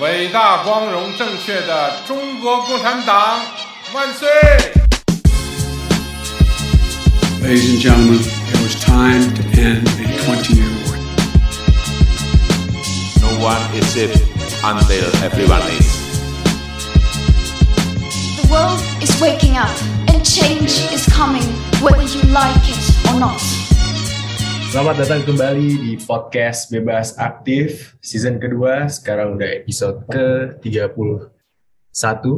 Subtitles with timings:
[0.00, 3.40] 伟大、光荣、正确的中国共产党
[3.94, 4.28] 万岁！
[7.42, 10.96] Ladies and gentlemen, it was time to end a 20 year war.
[13.22, 14.14] No one is safe
[14.62, 15.86] until everyone is.
[18.42, 19.76] The world is waking up
[20.08, 21.44] and change is coming
[21.80, 23.59] whether you like it or not.
[24.71, 28.87] Selamat datang kembali di podcast Bebas Aktif season kedua.
[28.87, 31.27] Sekarang udah episode ke-31.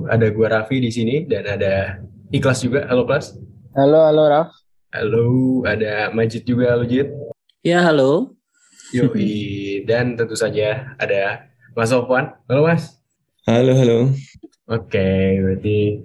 [0.09, 2.01] Ada gua Raffi di sini dan ada
[2.33, 2.89] Ikhlas juga.
[2.89, 3.37] Halo Klas.
[3.77, 4.49] Halo, halo Raf.
[4.89, 6.73] Halo, ada Majid juga.
[6.73, 7.13] Halo Jid.
[7.61, 8.33] Ya, halo.
[8.97, 9.85] Yoi.
[9.85, 12.33] Dan tentu saja ada Mas Sofwan.
[12.49, 12.97] Halo Mas.
[13.45, 14.09] Halo, halo.
[14.73, 16.01] Oke, berarti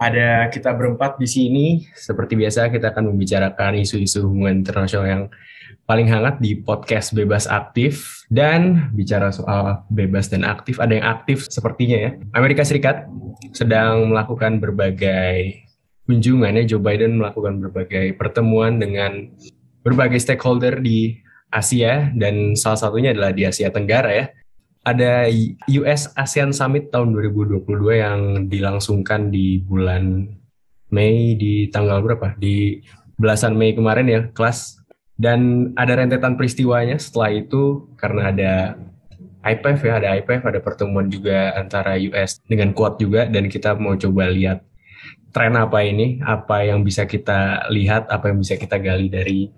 [0.00, 1.84] ada kita berempat di sini.
[1.92, 5.24] Seperti biasa kita akan membicarakan isu-isu hubungan internasional yang
[5.90, 10.78] paling hangat di podcast Bebas Aktif dan bicara soal bebas dan aktif.
[10.78, 12.10] Ada yang aktif sepertinya ya.
[12.30, 13.10] Amerika Serikat
[13.50, 15.66] sedang melakukan berbagai
[16.06, 16.64] kunjungan ya.
[16.70, 19.34] Joe Biden melakukan berbagai pertemuan dengan
[19.82, 21.18] berbagai stakeholder di
[21.50, 24.30] Asia dan salah satunya adalah di Asia Tenggara ya
[24.80, 25.28] ada
[25.68, 27.68] US ASEAN Summit tahun 2022
[28.00, 30.24] yang dilangsungkan di bulan
[30.90, 32.34] Mei di tanggal berapa?
[32.40, 32.80] Di
[33.20, 34.79] belasan Mei kemarin ya, kelas.
[35.20, 38.52] Dan ada rentetan peristiwanya setelah itu karena ada
[39.44, 43.92] IPF ya, ada IPF, ada pertemuan juga antara US dengan Quad juga dan kita mau
[44.00, 44.64] coba lihat
[45.36, 49.52] tren apa ini, apa yang bisa kita lihat, apa yang bisa kita gali dari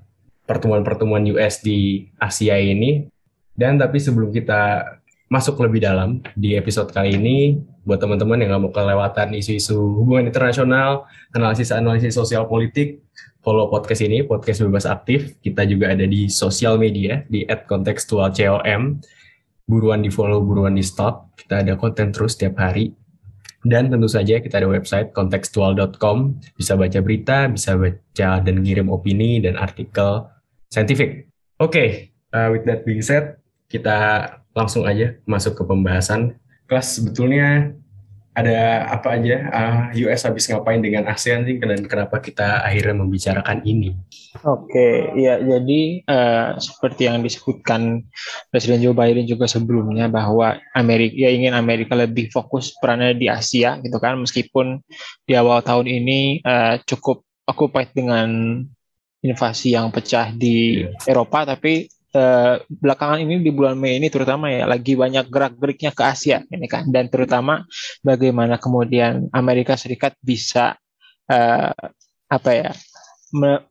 [0.50, 3.06] pertemuan-pertemuan US di Asia ini.
[3.54, 4.82] Dan tapi sebelum kita
[5.31, 10.31] masuk lebih dalam di episode kali ini buat teman-teman yang nggak mau kelewatan isu-isu hubungan
[10.31, 13.03] internasional, analisis-analisis sosial politik,
[13.43, 15.34] follow podcast ini, podcast bebas aktif.
[15.43, 19.03] Kita juga ada di sosial media di @kontekstualcom.
[19.66, 21.34] Buruan di follow, buruan di stop.
[21.38, 22.94] Kita ada konten terus setiap hari.
[23.62, 29.38] Dan tentu saja kita ada website kontekstual.com, bisa baca berita, bisa baca dan ngirim opini
[29.38, 30.26] dan artikel
[30.66, 31.31] saintifik.
[31.62, 31.88] Oke, okay,
[32.34, 33.38] uh, with that being said,
[33.70, 36.41] kita langsung aja masuk ke pembahasan.
[36.72, 37.77] Kelas sebetulnya
[38.33, 43.60] ada apa aja uh, US habis ngapain dengan ASEAN sih dan kenapa kita akhirnya membicarakan
[43.69, 43.93] ini?
[44.41, 48.09] Oke, ya jadi uh, seperti yang disebutkan
[48.49, 53.77] Presiden Joe Biden juga sebelumnya bahwa Amerika ya ingin Amerika lebih fokus perannya di Asia
[53.84, 54.81] gitu kan meskipun
[55.28, 58.65] di awal tahun ini uh, cukup occupied dengan
[59.21, 61.12] invasi yang pecah di yeah.
[61.12, 66.03] Eropa tapi Uh, belakangan ini di bulan Mei ini terutama ya lagi banyak gerak-geriknya ke
[66.05, 66.84] Asia ini kan.
[66.93, 67.65] Dan terutama
[68.05, 70.77] bagaimana kemudian Amerika Serikat bisa
[71.33, 71.73] uh,
[72.28, 72.73] apa ya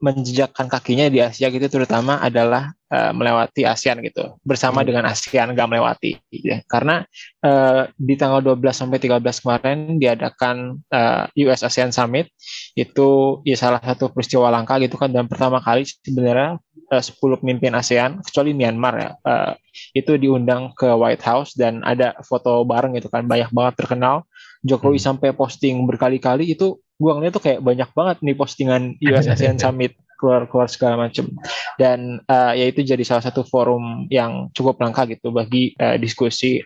[0.01, 4.87] menjejakkan kakinya di Asia gitu terutama adalah uh, melewati ASEAN gitu bersama hmm.
[4.89, 6.65] dengan ASEAN gak melewati ya.
[6.65, 7.05] karena
[7.45, 12.33] uh, di tanggal 12 sampai 13 kemarin diadakan uh, US ASEAN Summit
[12.73, 16.57] itu ya salah satu peristiwa langka gitu kan dan pertama kali sebenarnya
[16.89, 19.53] uh, 10 pemimpin ASEAN kecuali Myanmar ya uh,
[19.93, 24.25] itu diundang ke White House dan ada foto bareng gitu kan banyak banget terkenal
[24.61, 25.05] Jokowi hmm.
[25.05, 29.97] sampai posting berkali-kali itu gua ngeliat tuh kayak banyak banget nih postingan US ASEAN Summit
[30.21, 31.33] keluar-keluar segala macam
[31.81, 36.61] dan uh, ya itu jadi salah satu forum yang cukup langka gitu bagi uh, diskusi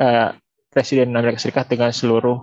[0.00, 0.32] uh,
[0.72, 2.36] Presiden Amerika Serikat dengan seluruh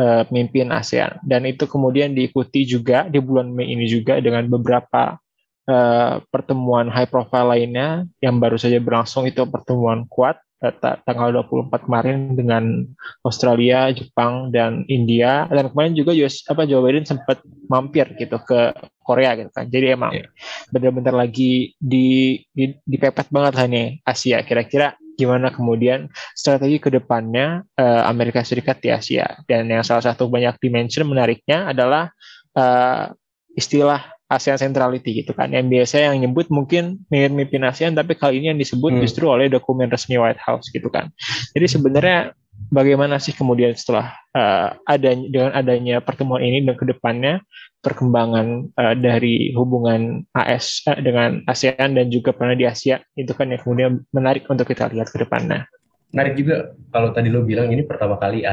[0.00, 1.20] uh, pemimpin ASEAN.
[1.20, 5.20] Dan itu kemudian diikuti juga di bulan Mei ini juga dengan beberapa
[5.68, 10.40] uh, pertemuan high profile lainnya yang baru saja berlangsung itu pertemuan kuat
[10.80, 12.88] tanggal 24 kemarin dengan
[13.20, 18.72] Australia, Jepang dan India dan kemarin juga US apa Joe Biden sempat mampir gitu ke
[19.04, 19.68] Korea gitu kan.
[19.68, 20.32] Jadi emang yeah.
[20.72, 24.40] benar-benar lagi di, di dipepet banget lah nih Asia.
[24.42, 29.28] Kira-kira gimana kemudian strategi ke depannya uh, Amerika Serikat di Asia.
[29.44, 32.08] Dan yang salah satu banyak dimension menariknya adalah
[32.56, 33.12] uh,
[33.52, 35.54] istilah ASEAN Centrality gitu kan.
[35.54, 39.02] Yang biasa yang nyebut mungkin mimpin ASEAN, tapi kali ini yang disebut hmm.
[39.02, 41.14] justru oleh dokumen resmi White House gitu kan.
[41.54, 42.34] Jadi sebenarnya
[42.72, 47.44] bagaimana sih kemudian setelah uh, ada dengan adanya pertemuan ini dan ke depannya
[47.84, 53.52] perkembangan uh, dari hubungan AS uh, dengan ASEAN dan juga pernah di Asia itu kan
[53.52, 55.68] yang kemudian menarik untuk kita lihat ke depannya.
[56.10, 58.46] Menarik juga kalau tadi lo bilang ini pertama kali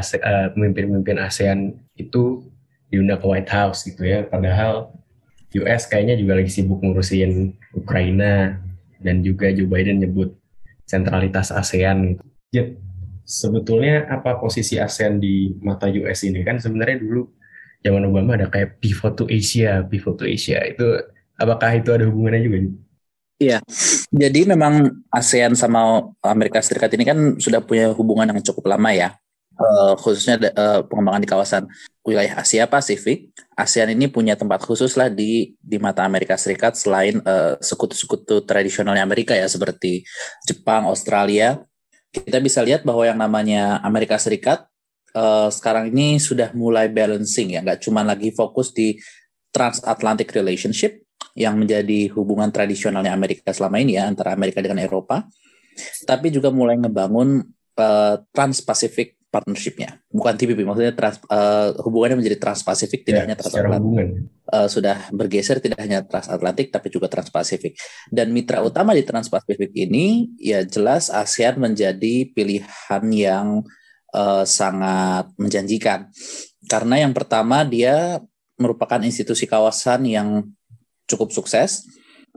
[0.54, 2.44] pemimpin-pemimpin ASEAN itu
[2.92, 4.94] diundang ke White House gitu ya, padahal
[5.62, 8.58] US kayaknya juga lagi sibuk ngurusin Ukraina
[9.04, 10.34] dan juga Joe Biden nyebut
[10.88, 12.24] sentralitas ASEAN gitu.
[12.54, 12.64] Ya,
[13.26, 16.46] sebetulnya apa posisi ASEAN di mata US ini?
[16.46, 17.30] Kan sebenarnya dulu
[17.84, 20.62] zaman Obama ada kayak pivot to Asia, pivot to Asia.
[20.64, 20.86] Itu
[21.36, 22.58] apakah itu ada hubungannya juga?
[23.42, 23.60] Iya,
[24.14, 29.18] jadi memang ASEAN sama Amerika Serikat ini kan sudah punya hubungan yang cukup lama ya,
[29.58, 31.64] uh, khususnya uh, pengembangan di kawasan
[32.04, 33.32] wilayah Asia Pasifik.
[33.54, 39.06] ASEAN ini punya tempat khusus lah di di mata Amerika Serikat selain uh, sekutu-sekutu tradisionalnya
[39.06, 40.04] Amerika ya seperti
[40.46, 41.62] Jepang, Australia.
[42.14, 44.70] Kita bisa lihat bahwa yang namanya Amerika Serikat
[45.18, 48.98] uh, sekarang ini sudah mulai balancing ya, nggak cuma lagi fokus di
[49.54, 51.02] transatlantic relationship
[51.34, 55.26] yang menjadi hubungan tradisionalnya Amerika selama ini ya antara Amerika dengan Eropa,
[56.06, 57.42] tapi juga mulai ngebangun
[57.78, 64.30] uh, Trans-Pacific partnershipnya, bukan TPP, maksudnya trans, uh, hubungannya menjadi Trans-Pacific tidak ya, hanya transatlantik,
[64.54, 67.74] uh, sudah bergeser tidak hanya transatlantik tapi juga Trans-Pacific.
[68.14, 73.66] Dan mitra utama di Trans-Pacific ini ya jelas ASEAN menjadi pilihan yang
[74.14, 76.14] uh, sangat menjanjikan,
[76.70, 78.22] karena yang pertama dia
[78.62, 80.46] merupakan institusi kawasan yang
[81.10, 81.90] cukup sukses,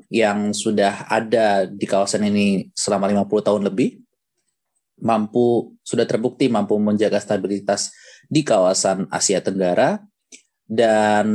[0.09, 4.06] yang sudah ada di kawasan ini selama 50 tahun lebih
[5.01, 7.93] mampu sudah terbukti mampu menjaga stabilitas
[8.27, 10.01] di kawasan Asia Tenggara
[10.67, 11.27] dan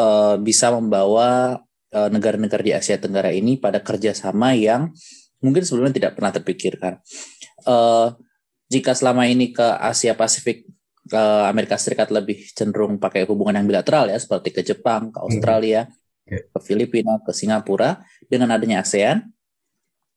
[0.00, 1.60] uh, bisa membawa
[1.92, 4.88] negara negara-negara di Asia Tenggara ini pada kerjasama yang
[5.44, 7.04] mungkin sebelumnya tidak pernah terpikirkan.
[7.68, 8.16] Uh,
[8.72, 10.64] jika selama ini ke Asia Pasifik
[11.04, 15.26] ke Amerika Serikat lebih cenderung pakai hubungan yang bilateral ya seperti ke Jepang, ke hmm.
[15.28, 15.80] Australia,
[16.24, 19.20] ke Filipina, ke Singapura dengan adanya ASEAN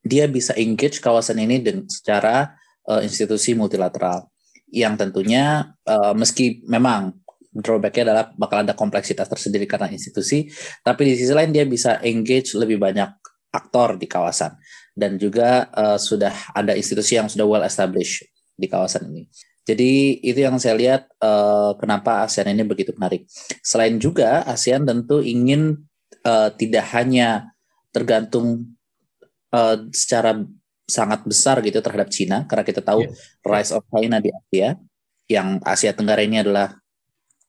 [0.06, 2.54] dia bisa engage kawasan ini dengan secara
[2.86, 4.30] uh, institusi multilateral
[4.70, 7.18] yang tentunya uh, meski memang
[7.56, 10.52] drawbacknya adalah bakal ada kompleksitas tersendiri karena institusi,
[10.84, 13.08] tapi di sisi lain dia bisa engage lebih banyak
[13.56, 14.60] aktor di kawasan
[14.92, 18.28] dan juga uh, sudah ada institusi yang sudah well established
[18.60, 19.24] di kawasan ini.
[19.66, 23.26] Jadi itu yang saya lihat uh, kenapa ASEAN ini begitu menarik.
[23.66, 25.90] Selain juga ASEAN tentu ingin
[26.22, 27.50] uh, tidak hanya
[27.90, 28.75] tergantung
[29.56, 30.44] uh, secara
[30.86, 33.16] sangat besar gitu terhadap Cina karena kita tahu yeah.
[33.48, 34.78] rise of China di Asia
[35.26, 36.78] yang Asia Tenggara ini adalah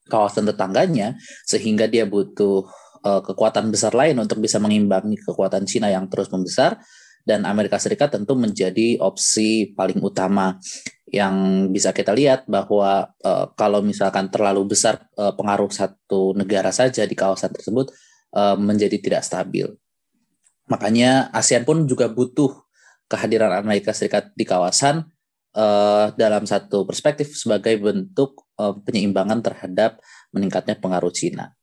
[0.08, 2.64] kawasan tetangganya sehingga dia butuh
[3.04, 6.80] uh, kekuatan besar lain untuk bisa mengimbangi kekuatan Cina yang terus membesar
[7.26, 10.56] dan Amerika Serikat tentu menjadi opsi paling utama
[11.10, 17.02] yang bisa kita lihat bahwa uh, kalau misalkan terlalu besar uh, pengaruh satu negara saja
[17.02, 17.90] di kawasan tersebut
[18.32, 19.66] uh, menjadi tidak stabil.
[20.66, 22.66] Makanya ASEAN pun juga butuh
[23.06, 25.06] kehadiran Amerika Serikat di kawasan
[25.54, 30.02] uh, dalam satu perspektif sebagai bentuk uh, penyeimbangan terhadap
[30.34, 31.54] meningkatnya pengaruh Cina.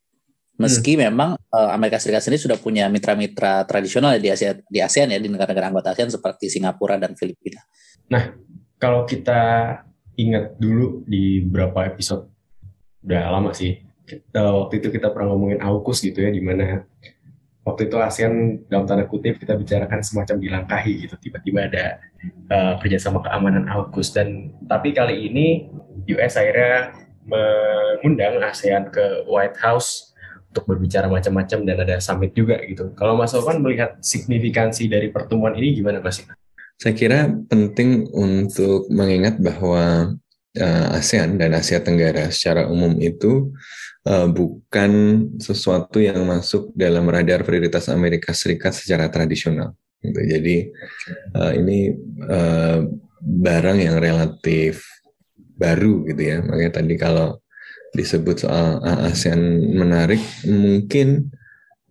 [0.56, 1.10] Meski hmm.
[1.10, 5.28] memang uh, Amerika Serikat sendiri sudah punya mitra-mitra tradisional di Asia di ASEAN ya di
[5.28, 7.60] negara-negara anggota ASEAN seperti Singapura dan Filipina.
[8.08, 8.32] Nah,
[8.80, 9.42] kalau kita
[10.16, 12.30] ingat dulu di beberapa episode
[13.04, 13.82] udah lama sih.
[14.04, 16.84] Kita, waktu itu kita pernah ngomongin AUKUS gitu ya di mana
[17.63, 21.85] waktu itu ASEAN dalam tanda kutip kita bicarakan semacam dilangkahi gitu tiba-tiba ada
[22.52, 25.71] uh, kerjasama keamanan AUKUS dan tapi kali ini
[26.11, 26.92] US akhirnya
[27.23, 30.11] mengundang ASEAN ke White House
[30.54, 32.94] untuk berbicara macam-macam dan ada summit juga gitu.
[32.94, 36.21] Kalau Mas Sofan melihat signifikansi dari pertemuan ini gimana Mas?
[36.78, 40.14] Saya kira penting untuk mengingat bahwa
[40.59, 43.49] uh, ASEAN dan Asia Tenggara secara umum itu
[44.07, 44.92] uh, bukan
[45.40, 49.76] sesuatu yang masuk dalam radar prioritas Amerika Serikat secara tradisional.
[50.04, 50.19] Gitu.
[50.19, 50.57] Jadi
[51.36, 51.95] uh, ini
[52.28, 52.83] uh,
[53.24, 54.83] barang yang relatif
[55.56, 56.38] baru gitu ya.
[56.44, 57.40] Makanya tadi kalau
[57.94, 59.40] disebut soal ASEAN
[59.78, 60.19] menarik,
[60.50, 61.30] mungkin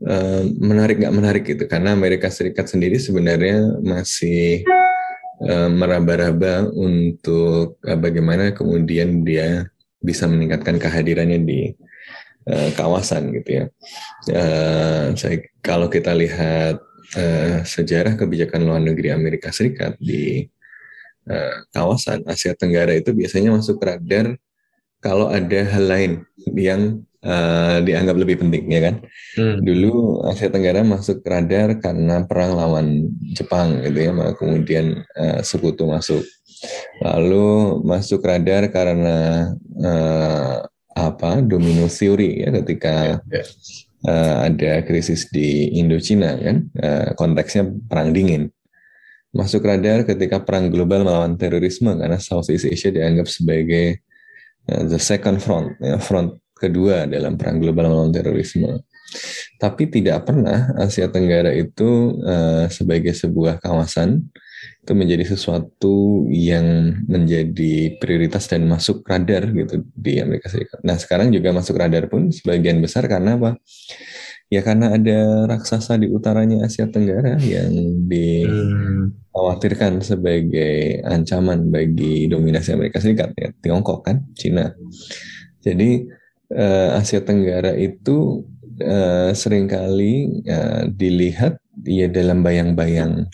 [0.04, 4.64] uh, menarik nggak menarik gitu karena Amerika Serikat sendiri sebenarnya masih
[5.75, 9.66] meraba-raba untuk bagaimana kemudian dia
[9.99, 11.75] bisa meningkatkan kehadirannya di
[12.46, 13.64] uh, kawasan gitu ya.
[14.30, 16.80] Uh, saya kalau kita lihat
[17.16, 20.46] uh, sejarah kebijakan luar negeri Amerika Serikat di
[21.28, 24.38] uh, kawasan Asia Tenggara itu biasanya masuk radar
[25.02, 26.12] kalau ada hal lain
[26.54, 28.94] yang uh, dianggap lebih penting ya kan.
[29.34, 29.58] Hmm.
[29.62, 36.22] Dulu Asia Tenggara masuk radar karena perang lawan Jepang gitu ya, kemudian uh, sekutu masuk
[37.02, 39.50] Lalu masuk radar karena
[39.82, 43.20] uh, apa domino theory ya ketika
[44.06, 48.52] uh, ada krisis di Indochina kan uh, konteksnya perang dingin.
[49.32, 54.04] Masuk radar ketika perang global melawan terorisme karena Southeast Asia dianggap sebagai
[54.68, 58.84] uh, the second front ya, front kedua dalam perang global melawan terorisme.
[59.61, 64.25] Tapi tidak pernah Asia Tenggara itu uh, sebagai sebuah kawasan
[64.82, 70.82] itu menjadi sesuatu yang menjadi prioritas dan masuk radar gitu di Amerika Serikat.
[70.82, 73.62] Nah sekarang juga masuk radar pun sebagian besar karena apa?
[74.50, 77.72] Ya karena ada raksasa di utaranya Asia Tenggara yang
[78.10, 84.74] dikhawatirkan sebagai ancaman bagi dominasi Amerika Serikat ya Tiongkok kan, Cina.
[85.62, 86.10] Jadi
[86.52, 88.44] eh, Asia Tenggara itu
[88.82, 93.30] uh, sering kali uh, dilihat ya dalam bayang-bayang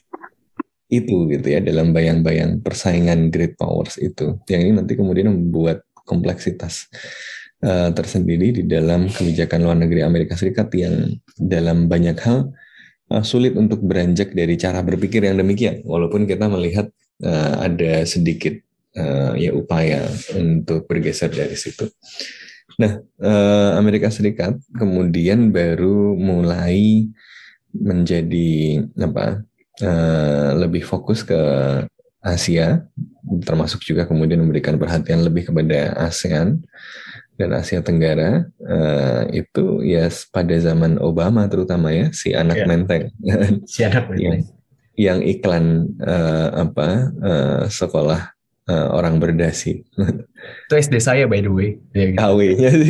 [0.88, 6.88] itu gitu ya dalam bayang-bayang persaingan great powers itu yang ini nanti kemudian membuat kompleksitas
[7.60, 12.48] uh, tersendiri di dalam kebijakan luar negeri Amerika Serikat yang dalam banyak hal
[13.12, 16.88] uh, sulit untuk beranjak dari cara berpikir yang demikian walaupun kita melihat
[17.20, 18.56] uh, ada sedikit
[18.96, 20.08] uh, ya upaya
[20.40, 21.84] untuk bergeser dari situ.
[22.78, 22.94] Nah,
[23.74, 27.10] Amerika Serikat kemudian baru mulai
[27.74, 29.47] menjadi apa
[29.82, 31.38] uh, lebih fokus ke
[32.18, 32.82] Asia,
[33.46, 36.62] termasuk juga kemudian memberikan perhatian lebih kepada ASEAN
[37.38, 38.46] dan Asia Tenggara.
[38.58, 42.66] Uh, itu ya pada zaman Obama terutama ya si anak ya.
[42.66, 43.04] menteng.
[43.64, 44.22] Si anak menteng.
[44.22, 44.38] yang,
[44.98, 46.88] yang iklan uh, apa
[47.22, 48.37] uh, sekolah
[48.68, 49.82] uh, orang berdasi.
[50.68, 51.80] Itu SD saya by the way.
[51.96, 52.18] Ya, gitu.
[52.20, 52.38] KW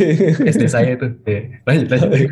[0.53, 1.07] SD saya itu.
[1.25, 1.41] Ya.
[1.65, 2.31] lanjut lanjut.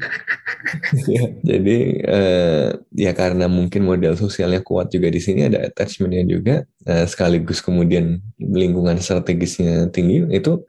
[1.07, 6.55] Ya, jadi uh, ya karena mungkin modal sosialnya kuat juga di sini ada attachmentnya juga
[6.85, 10.67] uh, sekaligus kemudian lingkungan strategisnya tinggi itu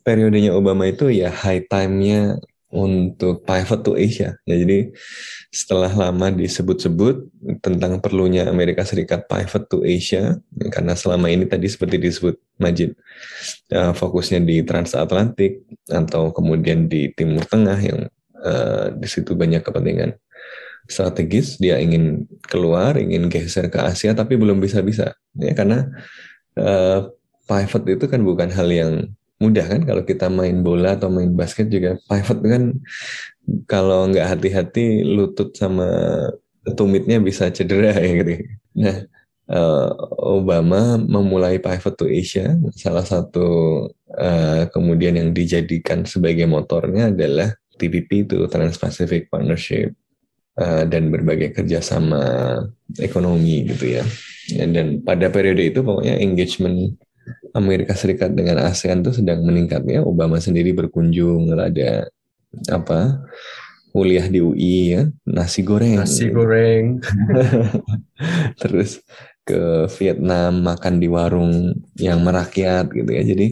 [0.00, 2.40] periodenya Obama itu ya high time-nya
[2.70, 4.38] untuk pivot to Asia.
[4.46, 4.94] Ya, jadi
[5.50, 7.26] setelah lama disebut-sebut
[7.58, 10.38] tentang perlunya Amerika Serikat pivot to Asia,
[10.70, 12.94] karena selama ini tadi seperti disebut Majid,
[13.74, 18.06] uh, fokusnya di transatlantik atau kemudian di Timur Tengah yang
[18.38, 20.14] uh, di situ banyak kepentingan
[20.86, 25.90] strategis, dia ingin keluar, ingin geser ke Asia, tapi belum bisa-bisa, ya karena
[26.54, 27.10] uh,
[27.50, 31.72] pivot itu kan bukan hal yang mudah kan kalau kita main bola atau main basket
[31.72, 32.76] juga pivot kan
[33.64, 35.88] kalau nggak hati-hati lutut sama
[36.76, 38.32] tumitnya bisa cedera ya gitu.
[38.76, 38.96] Nah
[39.48, 39.88] uh,
[40.20, 43.48] Obama memulai pivot to Asia salah satu
[44.12, 49.96] uh, kemudian yang dijadikan sebagai motornya adalah TPP itu Trans-Pacific Partnership
[50.60, 52.20] uh, dan berbagai kerjasama
[53.00, 54.04] ekonomi gitu ya.
[54.52, 57.00] Dan pada periode itu pokoknya engagement
[57.50, 60.02] Amerika Serikat dengan ASEAN itu sedang meningkat ya.
[60.06, 62.06] Obama sendiri berkunjung ada
[62.70, 63.22] apa
[63.90, 65.98] kuliah di UI ya nasi goreng.
[65.98, 67.02] Nasi goreng.
[68.62, 69.02] Terus
[69.42, 73.22] ke Vietnam makan di warung yang merakyat gitu ya.
[73.26, 73.46] Jadi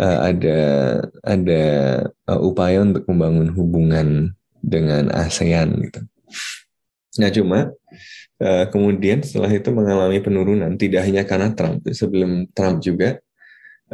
[0.00, 0.60] uh, ada
[1.20, 1.64] ada
[2.32, 4.08] uh, upaya untuk membangun hubungan
[4.64, 6.00] dengan ASEAN gitu.
[7.20, 7.58] Nah cuma
[8.42, 13.22] Eh, kemudian setelah itu mengalami penurunan tidak hanya karena Trump sebelum Trump juga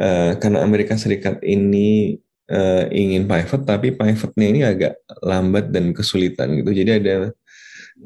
[0.01, 2.17] uh, karena Amerika Serikat ini
[2.49, 6.73] uh, ingin pivot tapi pivotnya ini agak lambat dan kesulitan gitu.
[6.73, 7.29] Jadi ada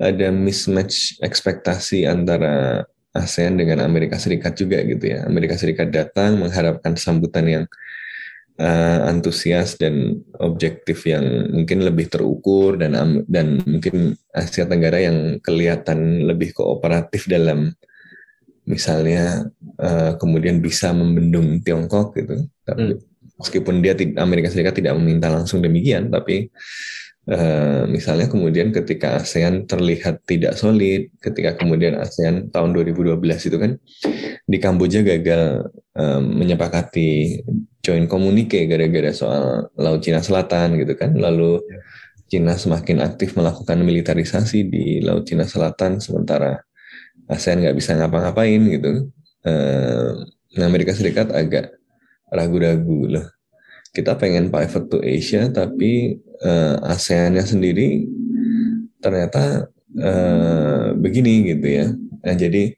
[0.03, 2.83] ada mismatch ekspektasi antara
[3.15, 5.23] ASEAN dengan Amerika Serikat juga gitu ya.
[5.23, 7.63] Amerika Serikat datang mengharapkan sambutan yang
[9.09, 12.93] antusias dan objektif yang mungkin lebih terukur dan
[13.25, 17.73] dan mungkin Asia Tenggara yang kelihatan lebih kooperatif dalam
[18.69, 19.49] misalnya
[19.81, 23.01] uh, kemudian bisa membendung Tiongkok gitu tapi hmm.
[23.41, 26.53] meskipun dia Amerika Serikat tidak meminta langsung demikian tapi
[27.23, 33.15] Uh, misalnya kemudian ketika ASEAN terlihat tidak solid, ketika kemudian ASEAN tahun 2012
[33.47, 33.79] itu kan
[34.43, 37.39] di Kamboja gagal um, menyepakati
[37.83, 41.59] joint communique gara-gara soal Laut Cina Selatan gitu kan, lalu
[42.31, 46.63] Cina semakin aktif melakukan militarisasi di Laut Cina Selatan sementara
[47.27, 49.11] ASEAN nggak bisa ngapa-ngapain gitu.
[49.43, 50.23] Uh,
[50.63, 51.75] Amerika Serikat agak
[52.31, 53.27] ragu-ragu loh
[53.93, 58.09] kita pengen pivot to Asia tapi uh, ASEAN-nya sendiri
[58.97, 59.69] ternyata
[60.01, 61.87] uh, begini gitu ya.
[62.25, 62.73] Nah, jadi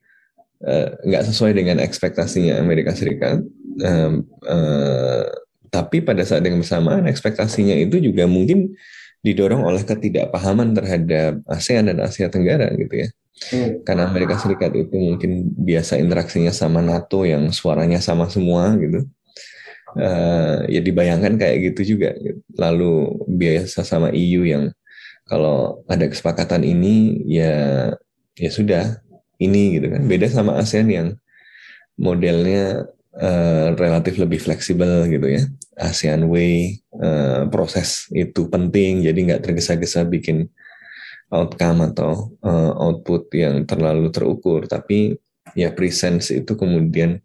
[0.67, 3.39] uh, nggak sesuai dengan ekspektasinya Amerika Serikat.
[3.75, 5.25] Uh, uh,
[5.67, 8.71] tapi pada saat yang bersamaan ekspektasinya itu juga mungkin
[9.25, 13.09] didorong oleh ketidakpahaman terhadap ASEAN dan Asia Tenggara gitu ya.
[13.51, 13.83] Hmm.
[13.83, 19.03] Karena Amerika Serikat itu mungkin biasa interaksinya sama NATO yang suaranya sama semua gitu.
[19.95, 22.15] Eh, ya dibayangkan kayak gitu juga.
[22.55, 24.71] Lalu biasa sama EU yang
[25.25, 27.91] kalau ada kesepakatan ini ya
[28.37, 29.01] ya sudah
[29.41, 30.05] ini gitu kan.
[30.07, 31.07] Beda sama ASEAN yang
[31.99, 32.87] modelnya
[33.19, 35.43] eh, relatif lebih fleksibel gitu ya.
[35.75, 40.47] ASEAN Way eh, proses itu penting jadi nggak tergesa-gesa bikin
[41.31, 45.19] outcome atau eh, output yang terlalu terukur tapi
[45.53, 47.19] ya presence itu kemudian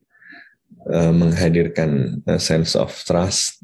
[0.90, 3.62] eh, menghadirkan sense of trust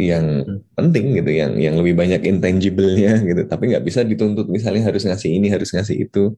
[0.00, 5.04] yang penting gitu yang yang lebih banyak intangible-nya gitu tapi nggak bisa dituntut misalnya harus
[5.04, 6.32] ngasih ini harus ngasih itu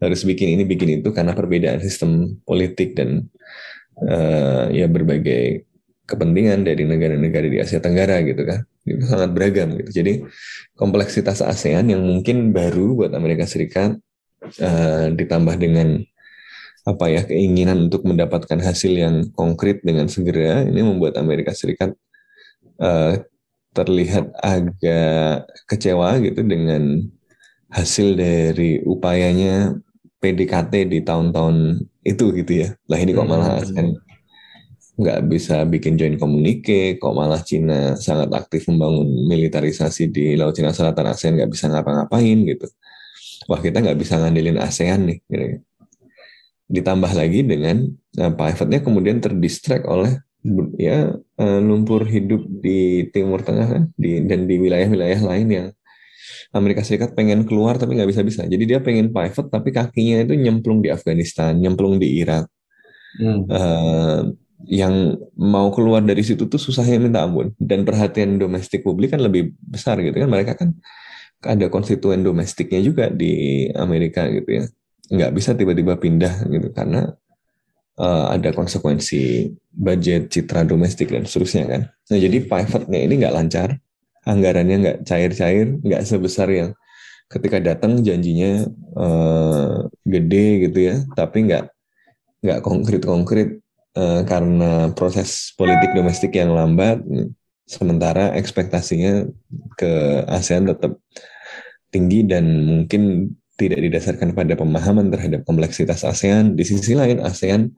[0.00, 3.28] harus bikin ini bikin itu karena perbedaan sistem politik dan
[4.02, 5.66] eh, ya berbagai
[6.04, 8.66] kepentingan dari negara-negara di Asia Tenggara gitu kan.
[8.84, 10.02] Itu sangat beragam gitu.
[10.04, 10.24] Jadi
[10.76, 13.96] kompleksitas ASEAN yang mungkin baru buat Amerika Serikat
[14.60, 16.04] eh, ditambah dengan
[16.84, 21.96] apa ya keinginan untuk mendapatkan hasil yang konkret dengan segera ini membuat Amerika Serikat
[22.76, 23.24] eh,
[23.74, 27.08] terlihat agak kecewa gitu dengan
[27.74, 29.74] hasil dari upayanya
[30.24, 34.00] PDKT di tahun-tahun itu gitu ya lah ini kok malah ASEAN
[34.94, 40.70] nggak bisa bikin joint communique, kok malah Cina sangat aktif membangun militarisasi di Laut Cina
[40.70, 42.66] Selatan ASEAN nggak bisa ngapa-ngapain gitu.
[43.50, 45.18] Wah kita nggak bisa ngandelin ASEAN nih.
[45.26, 45.46] Gitu.
[46.78, 50.22] Ditambah lagi dengan nah, pivotnya kemudian terdistract oleh
[50.78, 55.66] ya eh, lumpur hidup di Timur Tengah kan, di, dan di wilayah-wilayah lain yang
[56.54, 58.46] Amerika Serikat pengen keluar tapi nggak bisa-bisa.
[58.46, 62.46] Jadi dia pengen pivot tapi kakinya itu nyemplung di Afghanistan, nyemplung di Irak.
[63.18, 63.46] Hmm.
[63.50, 64.20] Eh,
[64.68, 69.52] yang mau keluar dari situ tuh susahnya minta ampun dan perhatian domestik publik kan lebih
[69.60, 70.72] besar gitu kan mereka kan
[71.44, 74.64] ada konstituen domestiknya juga di Amerika gitu ya
[75.12, 77.12] nggak bisa tiba-tiba pindah gitu karena
[78.00, 83.68] uh, ada konsekuensi budget citra domestik dan seterusnya kan nah jadi pivotnya ini nggak lancar
[84.24, 86.70] anggarannya nggak cair-cair nggak sebesar yang
[87.28, 91.64] ketika datang janjinya uh, gede gitu ya tapi nggak
[92.44, 96.98] nggak konkret-konkret Uh, karena proses politik domestik yang lambat,
[97.62, 99.22] sementara ekspektasinya
[99.78, 100.98] ke ASEAN tetap
[101.94, 106.58] tinggi dan mungkin tidak didasarkan pada pemahaman terhadap kompleksitas ASEAN.
[106.58, 107.70] Di sisi lain, ASEAN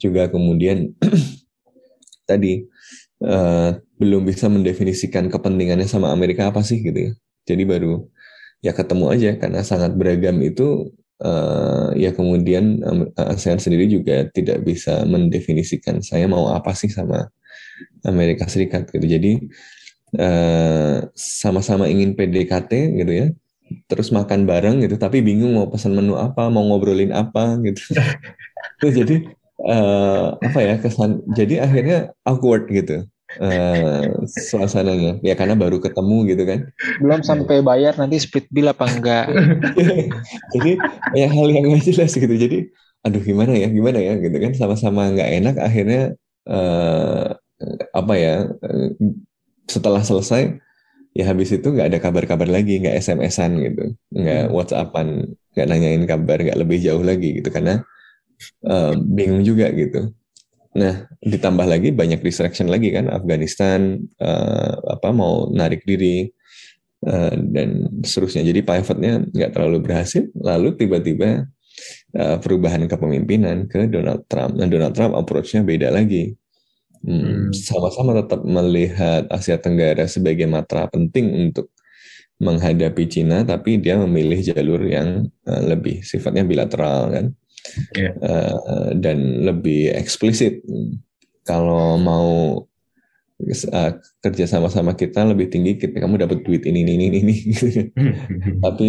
[0.00, 0.96] juga kemudian
[2.30, 2.64] tadi
[3.22, 7.12] uh, belum bisa mendefinisikan kepentingannya sama Amerika apa sih gitu ya.
[7.46, 8.06] Jadi baru
[8.62, 12.82] ya ketemu aja karena sangat beragam itu uh, ya kemudian
[13.18, 17.30] ASEAN sendiri juga tidak bisa mendefinisikan saya mau apa sih sama
[18.06, 19.06] Amerika Serikat gitu.
[19.06, 19.32] Jadi
[20.18, 23.26] uh, sama-sama ingin PDKT gitu ya,
[23.86, 27.98] terus makan bareng gitu, tapi bingung mau pesan menu apa, mau ngobrolin apa gitu.
[28.98, 29.26] jadi
[29.66, 31.22] uh, apa ya kesan?
[31.32, 33.06] Jadi akhirnya awkward gitu
[33.40, 35.22] uh, suasananya.
[35.24, 36.60] Ya karena baru ketemu gitu kan.
[37.00, 39.26] Belum sampai bayar nanti split bill apa enggak?
[40.54, 40.72] Jadi
[41.16, 42.34] ya hal yang nggak jelas gitu.
[42.34, 42.68] Jadi
[43.02, 44.18] aduh gimana ya gimana ya?
[44.18, 46.02] Gitu kan sama-sama nggak enak akhirnya
[46.50, 47.32] uh,
[47.94, 48.88] apa ya uh,
[49.70, 50.58] setelah selesai
[51.12, 53.84] ya habis itu nggak ada kabar-kabar lagi nggak SMS-an gitu
[54.16, 57.48] nggak WhatsAppan nggak nanyain kabar nggak lebih jauh lagi gitu.
[57.52, 57.84] Karena
[58.66, 60.12] uh, bingung juga gitu
[60.72, 66.32] Nah, ditambah lagi banyak distraction lagi kan Afghanistan uh, apa mau narik diri
[67.04, 68.40] uh, dan seterusnya.
[68.48, 70.32] Jadi pivotnya nggak terlalu berhasil.
[70.32, 71.44] Lalu tiba-tiba
[72.16, 74.56] uh, perubahan kepemimpinan ke Donald Trump.
[74.56, 76.32] Nah, Donald Trump approach-nya beda lagi.
[77.02, 81.74] Hmm, sama-sama tetap melihat Asia Tenggara sebagai matra penting untuk
[82.38, 87.26] menghadapi Cina, tapi dia memilih jalur yang uh, lebih sifatnya bilateral kan
[87.96, 88.12] yeah.
[88.12, 88.12] Iya.
[88.20, 90.62] uh, dan lebih eksplisit.
[91.42, 92.62] Kalau mau
[93.42, 93.90] uh,
[94.22, 97.36] kerja sama-sama kita lebih tinggi, kita kamu dapat duit ini ini ini ini.
[98.64, 98.88] Tapi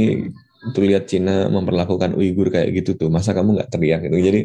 [0.72, 4.18] tuh lihat Cina memperlakukan Uighur kayak gitu tuh, masa kamu nggak teriak gitu.
[4.22, 4.42] Jadi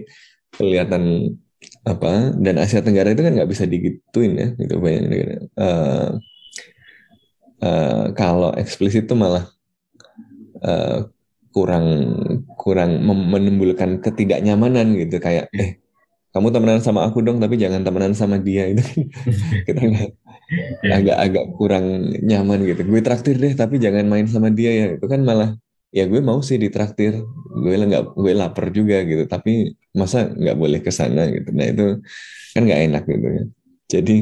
[0.48, 1.36] kelihatan
[1.82, 5.34] apa dan Asia Tenggara itu kan nggak bisa digituin ya gitu banyak negara.
[5.58, 6.10] Uh,
[7.62, 9.50] uh, kalau eksplisit itu malah
[10.62, 11.10] uh,
[11.58, 11.86] kurang
[12.54, 15.62] kurang menimbulkan ketidaknyamanan gitu kayak iya.
[15.66, 15.70] eh
[16.30, 19.00] kamu temenan sama aku dong tapi jangan temenan sama dia itu kan.
[19.66, 19.80] Kita
[20.86, 22.86] agak-agak kurang nyaman gitu.
[22.86, 25.58] Gue traktir deh tapi jangan main sama dia ya itu kan malah
[25.90, 27.18] ya gue mau sih ditraktir.
[27.58, 31.50] Gue nggak gue lapar juga gitu tapi masa nggak boleh ke sana gitu.
[31.50, 31.86] Nah itu
[32.54, 33.44] kan nggak enak gitu ya.
[33.98, 34.16] Jadi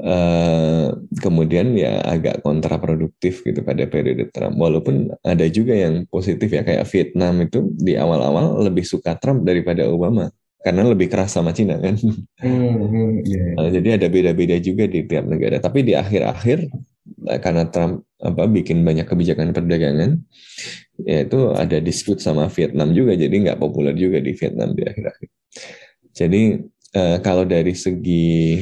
[0.00, 0.88] eh,
[1.20, 4.56] kemudian ya agak kontraproduktif gitu pada periode Trump.
[4.56, 9.84] Walaupun ada juga yang positif ya kayak Vietnam itu di awal-awal lebih suka Trump daripada
[9.86, 11.96] Obama karena lebih keras sama Cina kan.
[12.40, 13.56] Hmm, iya.
[13.56, 15.56] Nah, jadi ada beda-beda juga di tiap negara.
[15.56, 16.58] Tapi di akhir-akhir
[17.32, 20.20] eh, karena Trump apa bikin banyak kebijakan perdagangan,
[21.00, 25.28] yaitu ada dispute sama Vietnam juga, jadi nggak populer juga di Vietnam di akhir-akhir.
[26.12, 26.42] Jadi
[26.92, 28.60] eh, kalau dari segi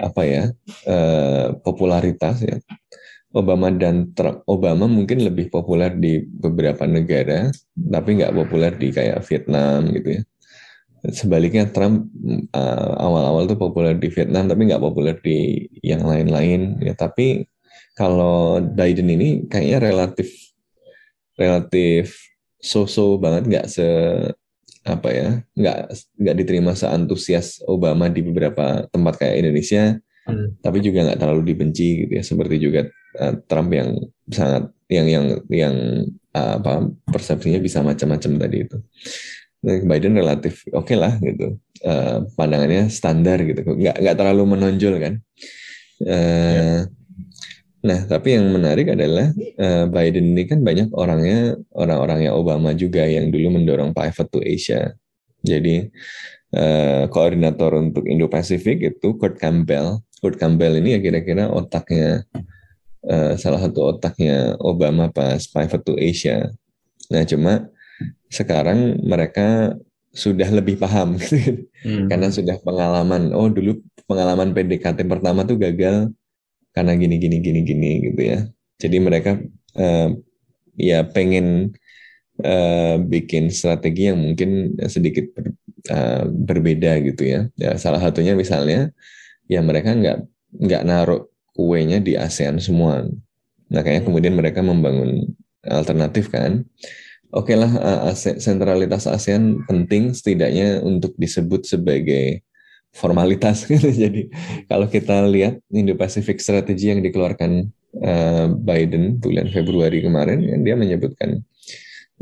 [0.00, 0.44] apa ya
[0.86, 2.56] eh, popularitas ya,
[3.36, 9.20] Obama dan Trump, Obama mungkin lebih populer di beberapa negara, tapi nggak populer di kayak
[9.28, 10.22] Vietnam gitu ya.
[11.06, 12.08] Sebaliknya Trump
[12.56, 16.96] uh, awal-awal tuh populer di Vietnam tapi nggak populer di yang lain-lain ya.
[16.96, 17.44] Tapi
[17.92, 20.32] kalau Biden ini kayaknya relatif
[21.36, 22.16] relatif
[22.56, 23.86] so-so banget nggak se
[24.86, 25.78] apa ya nggak
[26.22, 30.58] nggak diterima seantusias Obama di beberapa tempat kayak Indonesia Hmm.
[30.58, 32.82] tapi juga nggak terlalu dibenci gitu ya seperti juga
[33.22, 33.94] uh, Trump yang
[34.26, 35.74] sangat yang yang yang
[36.34, 38.76] uh, apa persepsinya bisa macam-macam tadi itu.
[39.62, 45.14] Nah, Biden relatif oke lah gitu Uh, pandangannya standar gitu nggak nggak terlalu menonjol kan.
[46.02, 46.88] Uh,
[47.86, 49.30] nah tapi yang menarik adalah
[49.62, 54.90] uh, Biden ini kan banyak orangnya orang-orangnya Obama juga yang dulu mendorong pivot to Asia
[55.46, 55.86] jadi
[56.50, 62.26] uh, koordinator untuk Indo-Pasifik itu Kurt Campbell Kurt Campbell ini ya kira-kira otaknya
[63.06, 66.50] uh, salah satu otaknya Obama pas pivot to Asia
[67.06, 67.70] nah cuma
[68.26, 69.78] sekarang mereka
[70.16, 71.38] sudah lebih paham gitu.
[71.86, 72.10] Hmm.
[72.10, 73.78] karena sudah pengalaman oh dulu
[74.10, 76.10] pengalaman PDKT pertama tuh gagal
[76.76, 78.40] karena gini gini gini gini gitu ya.
[78.82, 79.40] Jadi mereka
[79.80, 80.08] eh,
[80.76, 81.72] ya pengen
[82.44, 85.56] eh, bikin strategi yang mungkin sedikit ber-
[85.90, 87.40] eh, berbeda gitu ya.
[87.56, 88.92] Ya salah satunya misalnya
[89.50, 90.18] ya mereka nggak
[90.64, 91.22] nggak naruh
[91.56, 93.06] kuenya di ASEAN semua.
[93.72, 95.34] Nah kayaknya kemudian mereka membangun
[95.66, 96.64] alternatif kan.
[97.34, 102.46] Oke lah uh, sentralitas ASEAN penting setidaknya untuk disebut sebagai
[102.96, 103.92] formalitas gitu.
[103.92, 104.32] Jadi
[104.66, 107.68] kalau kita lihat Indo-Pacific Strategy yang dikeluarkan
[108.00, 111.44] uh, Biden bulan Februari kemarin, kan dia menyebutkan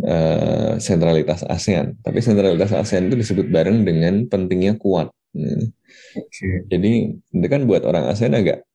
[0.02, 2.02] uh, sentralitas ASEAN.
[2.02, 5.14] Tapi sentralitas ASEAN itu disebut bareng dengan pentingnya kuat.
[5.34, 5.70] Hmm.
[6.18, 6.66] Oke.
[6.70, 8.66] Jadi itu kan buat orang ASEAN agak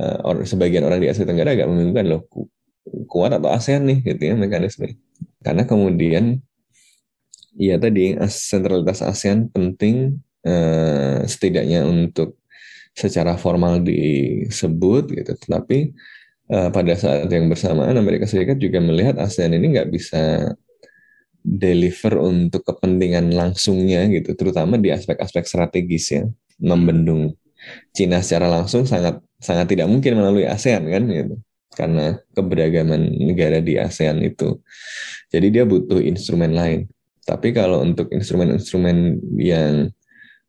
[0.00, 2.52] uh, or, sebagian orang di Asia Tenggara agak membingungkan loh ku-
[3.08, 4.96] kuat atau ASEAN nih gitu ya mekanisme.
[5.40, 6.40] Karena kemudian
[7.56, 12.38] ya tadi as- sentralitas ASEAN penting eh, setidaknya untuk
[12.94, 15.32] secara formal disebut gitu.
[15.34, 15.78] Tetapi
[16.54, 20.54] eh, pada saat yang bersamaan Amerika Serikat juga melihat ASEAN ini nggak bisa
[21.46, 26.26] deliver untuk kepentingan langsungnya gitu, terutama di aspek-aspek strategis ya,
[26.58, 27.38] membendung
[27.94, 31.38] Cina secara langsung sangat sangat tidak mungkin melalui ASEAN kan gitu
[31.76, 34.64] karena keberagaman negara di ASEAN itu.
[35.28, 36.88] Jadi dia butuh instrumen lain.
[37.28, 39.92] Tapi kalau untuk instrumen-instrumen yang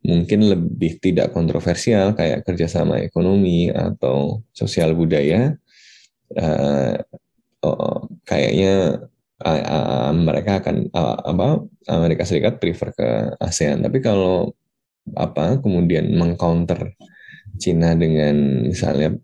[0.06, 5.58] mungkin lebih tidak kontroversial kayak kerjasama ekonomi atau sosial budaya,
[6.36, 6.96] eh,
[7.64, 9.06] oh, kayaknya
[9.44, 11.48] uh, uh, mereka akan uh, apa
[11.90, 13.86] Amerika Serikat prefer ke ASEAN.
[13.86, 14.54] Tapi kalau
[15.16, 16.92] apa kemudian mengcounter
[17.56, 19.16] Cina dengan misalnya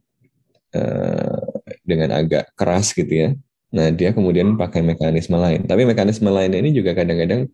[0.71, 1.43] eh,
[1.83, 3.29] dengan agak keras gitu ya.
[3.73, 5.67] Nah dia kemudian pakai mekanisme lain.
[5.67, 7.51] Tapi mekanisme lainnya ini juga kadang-kadang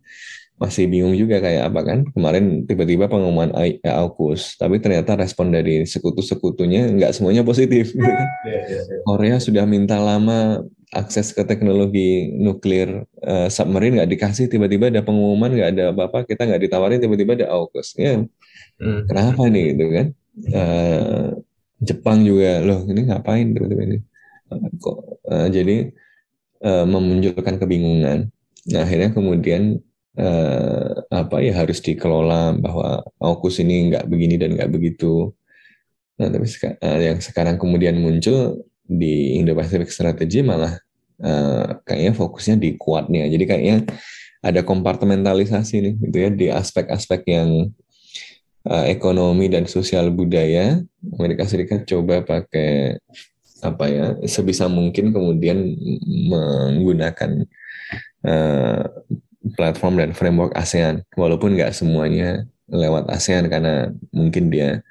[0.60, 1.98] masih bingung juga kayak apa kan.
[2.12, 7.96] Kemarin tiba-tiba pengumuman AUKUS, tapi ternyata respon dari sekutu-sekutunya nggak semuanya positif.
[7.96, 8.28] gitu kan.
[9.08, 15.48] Korea sudah minta lama akses ke teknologi nuklir eh, submarine nggak dikasih tiba-tiba ada pengumuman
[15.54, 18.20] nggak ada apa-apa kita nggak ditawarin tiba-tiba ada AUKUS ya
[18.80, 19.04] Hmm.
[19.04, 20.06] kenapa nih gitu kan
[20.40, 21.26] Eh,
[21.84, 23.98] Jepang juga loh ini ngapain tiba-tiba ini
[24.50, 24.96] Eh, kok
[25.30, 25.76] eh, jadi
[26.64, 28.18] eh, memunculkan kebingungan
[28.72, 29.78] nah akhirnya kemudian
[30.16, 35.30] eh, apa ya harus dikelola bahwa AUKUS ini nggak begini dan nggak begitu.
[36.18, 40.78] Nah tapi seka- eh, yang sekarang kemudian muncul di Indo-Pacific Strategy malah
[41.22, 43.28] eh, kayaknya fokusnya di kuatnya.
[43.30, 43.76] Jadi kayaknya
[44.40, 47.68] ada kompartementalisasi nih gitu ya di aspek-aspek yang
[48.64, 50.80] uh, ekonomi dan sosial budaya.
[51.16, 52.96] Amerika Serikat coba pakai
[53.60, 55.60] apa ya sebisa mungkin kemudian
[56.32, 57.44] menggunakan
[58.24, 58.84] uh,
[59.56, 64.84] platform dan framework ASEAN walaupun nggak semuanya lewat ASEAN karena mungkin dia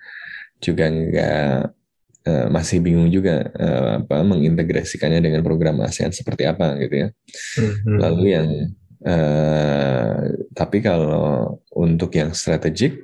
[0.60, 1.56] juga nggak
[2.28, 7.10] uh, masih bingung juga uh, apa mengintegrasikannya dengan program ASEAN seperti apa gitu ya
[7.60, 7.98] Hmm.
[8.02, 8.50] lalu yang
[9.06, 10.16] eh,
[10.52, 13.00] tapi kalau untuk yang strategik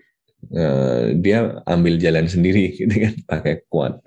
[0.51, 3.99] eh, dia ambil jalan sendiri gitu kan pakai kuat.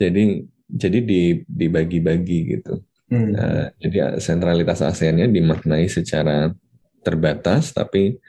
[0.00, 2.80] Jadi jadi di, dibagi-bagi gitu.
[3.10, 3.34] Hmm.
[3.34, 6.54] Nah, jadi sentralitas ASEAN-nya dimaknai secara
[7.02, 8.22] terbatas, tapi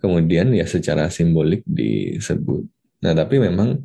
[0.00, 2.64] kemudian ya secara simbolik disebut.
[3.04, 3.84] Nah, tapi memang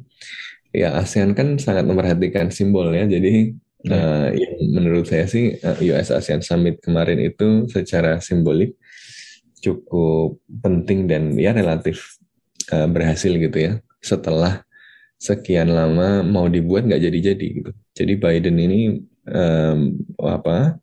[0.71, 3.03] ya ASEAN kan sangat memperhatikan simbol ya.
[3.03, 3.51] Jadi
[3.87, 8.79] eh, yang menurut saya sih eh, US ASEAN Summit kemarin itu secara simbolik
[9.59, 12.15] cukup penting dan ya relatif
[12.71, 13.73] eh, berhasil gitu ya.
[13.99, 14.63] Setelah
[15.19, 17.71] sekian lama mau dibuat nggak jadi-jadi gitu.
[17.91, 19.79] Jadi Biden ini em,
[20.19, 20.77] apa?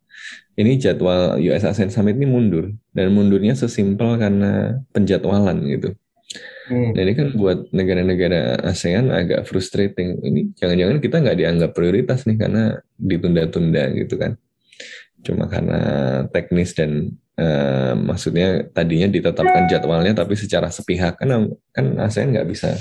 [0.57, 5.93] Ini jadwal US ASEAN Summit ini mundur dan mundurnya sesimpel karena penjadwalan gitu.
[6.67, 6.91] Hmm.
[6.91, 10.19] Nah ini kan buat negara-negara ASEAN agak frustrating.
[10.19, 12.63] Ini jangan-jangan kita nggak dianggap prioritas nih karena
[12.97, 14.35] ditunda-tunda gitu kan.
[15.21, 15.79] Cuma karena
[16.33, 22.75] teknis dan eh, maksudnya tadinya ditetapkan jadwalnya tapi secara sepihak kan kan ASEAN nggak bisa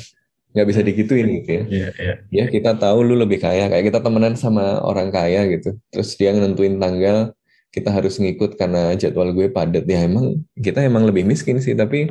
[0.57, 1.63] nggak bisa digituin gitu ya.
[1.69, 2.15] Iya, iya.
[2.33, 5.77] Ya kita tahu lu lebih kaya kayak kita temenan sama orang kaya gitu.
[5.93, 7.37] Terus dia nentuin tanggal
[7.77, 12.09] kita harus ngikut karena jadwal gue padat ya emang kita emang lebih miskin sih tapi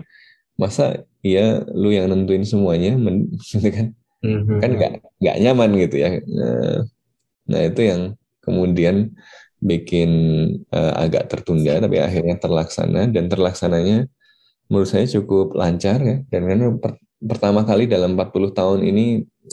[0.61, 2.95] masa iya lu yang nentuin semuanya
[3.51, 3.87] gitu kan
[4.25, 4.57] Mhm.
[4.57, 6.81] kan nggak nggak nyaman gitu ya nah,
[7.45, 8.01] nah itu yang
[8.41, 9.13] kemudian
[9.61, 10.09] bikin
[10.73, 14.09] eh, agak tertunda tapi akhirnya terlaksana dan terlaksananya
[14.69, 16.65] menurut saya cukup lancar ya dan karena
[17.19, 19.05] pertama kali dalam 40 tahun ini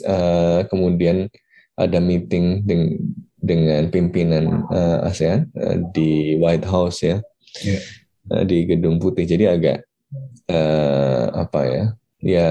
[0.03, 1.27] eh, kemudian
[1.73, 2.99] ada meeting deng-
[3.37, 7.17] dengan pimpinan eh, ASEAN eh, di White House ya
[7.61, 7.79] Iya.
[8.33, 9.29] Eh, di Gedung Putih.
[9.29, 9.85] Jadi agak
[10.49, 11.83] eh, apa ya
[12.23, 12.47] ya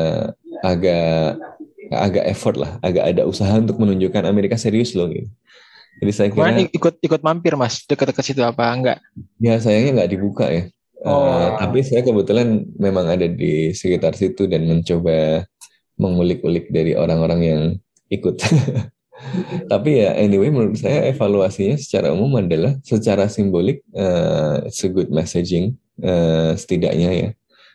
[0.62, 1.42] agak
[1.90, 5.26] agak effort lah agak ada usaha untuk menunjukkan Amerika serius loh gitu.
[5.98, 7.82] Jadi saya kira Kemarin ikut ikut mampir mas.
[7.84, 8.70] Dekat-dekat situ apa?
[8.70, 8.98] Enggak?
[9.42, 10.70] ya sayangnya nggak dibuka ya
[11.02, 11.58] Eh, Oh.
[11.58, 15.42] tapi saya kebetulan memang ada di sekitar situ dan mencoba
[15.98, 17.62] mengulik-ulik dari orang-orang yang
[18.06, 18.38] ikut
[19.72, 25.10] tapi ya anyway menurut saya evaluasinya secara umum adalah secara simbolik eh, it's a good
[25.10, 27.30] messaging eh, setidaknya ya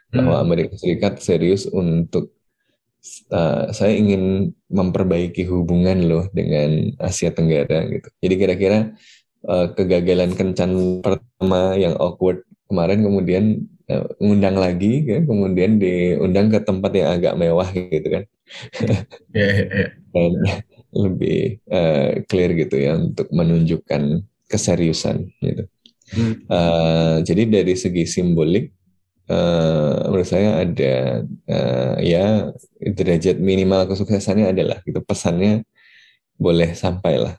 [0.08, 2.32] bahwa Amerika Serikat serius untuk
[3.32, 8.08] uh, saya ingin memperbaiki hubungan loh dengan Asia Tenggara gitu.
[8.24, 8.80] Jadi kira-kira
[9.44, 16.60] uh, kegagalan kencan pertama yang awkward kemarin kemudian uh, ngundang lagi kan, kemudian diundang ke
[16.62, 18.24] tempat yang agak mewah gitu kan.
[19.34, 19.88] Iya, iya, iya.
[20.14, 20.32] Dan
[20.96, 25.64] lebih uh, clear gitu ya untuk menunjukkan keseriusan gitu.
[26.08, 26.34] Hmm.
[26.48, 28.72] Uh, jadi dari segi simbolik
[29.28, 32.48] eh, menurut saya ada eh, ya
[32.80, 35.68] derajat minimal kesuksesannya adalah gitu pesannya
[36.40, 37.36] boleh sampai lah.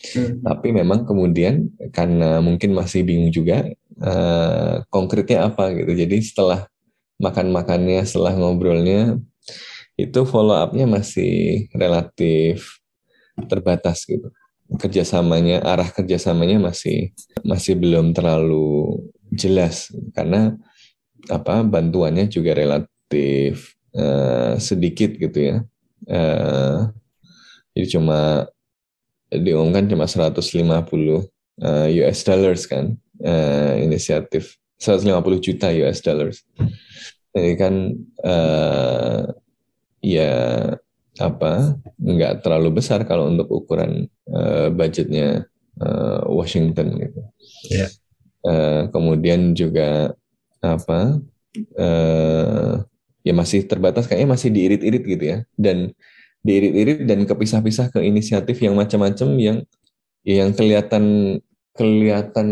[0.00, 0.40] Hmm.
[0.40, 3.68] Tapi memang kemudian karena mungkin masih bingung juga
[4.00, 5.92] eh, konkretnya apa gitu.
[5.92, 6.66] Jadi setelah
[7.20, 9.20] makan-makannya, setelah ngobrolnya
[10.00, 12.80] itu follow up-nya masih relatif
[13.44, 14.32] terbatas gitu.
[14.80, 17.12] Kerjasamanya, arah kerjasamanya masih
[17.44, 20.56] masih belum terlalu jelas karena
[21.28, 25.56] apa bantuannya juga relatif eh, sedikit gitu ya.
[26.08, 26.78] Eh,
[27.76, 28.48] jadi cuma
[29.30, 30.42] diumumkan cuma 150
[31.62, 36.42] eh, US dollars kan eh, inisiatif 150 juta US dollars.
[37.30, 37.74] Jadi kan
[38.26, 39.22] eh,
[40.02, 40.32] ya
[41.20, 45.46] apa nggak terlalu besar kalau untuk ukuran eh, budgetnya
[45.78, 47.20] eh, Washington gitu.
[47.70, 47.86] Iya.
[48.40, 50.16] Eh, kemudian juga
[50.60, 51.20] apa
[51.76, 52.74] eh
[53.20, 55.92] ya masih terbatas kayaknya masih diirit-irit gitu ya dan
[56.40, 59.58] diirit-irit dan kepisah-pisah ke inisiatif yang macam-macam yang
[60.24, 61.36] yang kelihatan
[61.76, 62.48] kelihatan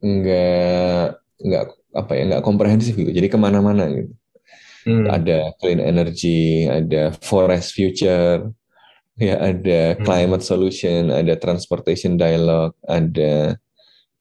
[0.00, 1.64] nggak nggak
[1.96, 4.12] apa ya nggak komprehensif gitu jadi ke mana-mana gitu
[4.86, 5.02] Hmm.
[5.10, 8.46] ada clean energy ada forest future
[9.18, 10.06] ya ada Hmm.
[10.06, 13.58] climate solution ada transportation dialogue ada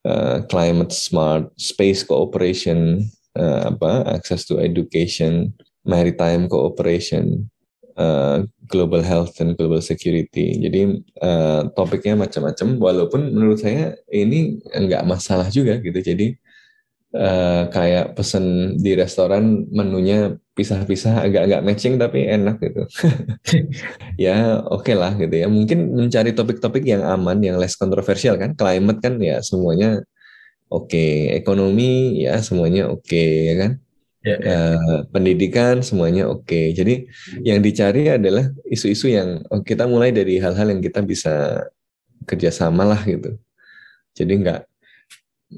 [0.09, 3.05] uh, climate smart space cooperation
[3.37, 5.53] uh, apa access to education
[5.85, 7.45] maritime cooperation
[7.95, 10.59] uh, global health and global security.
[10.59, 15.99] Jadi uh, topiknya macam-macam walaupun menurut saya ini nggak masalah juga gitu.
[15.99, 16.35] Jadi
[17.15, 22.83] uh, kayak pesen di restoran menunya pisah-pisah agak-agak matching tapi enak gitu.
[24.15, 25.47] Ya oke lah gitu ya.
[25.51, 28.55] Mungkin mencari topik-topik yang aman yang less kontroversial kan.
[28.55, 29.99] Climate kan ya semuanya
[30.71, 31.35] oke.
[31.35, 33.84] Ekonomi ya semuanya oke ya kan
[34.25, 34.57] Ya, ya.
[34.73, 37.05] Eh, pendidikan semuanya oke jadi
[37.45, 41.61] yang dicari adalah isu-isu yang oh, kita mulai dari hal-hal yang kita bisa
[42.25, 43.37] kerjasama lah gitu
[44.17, 44.61] jadi nggak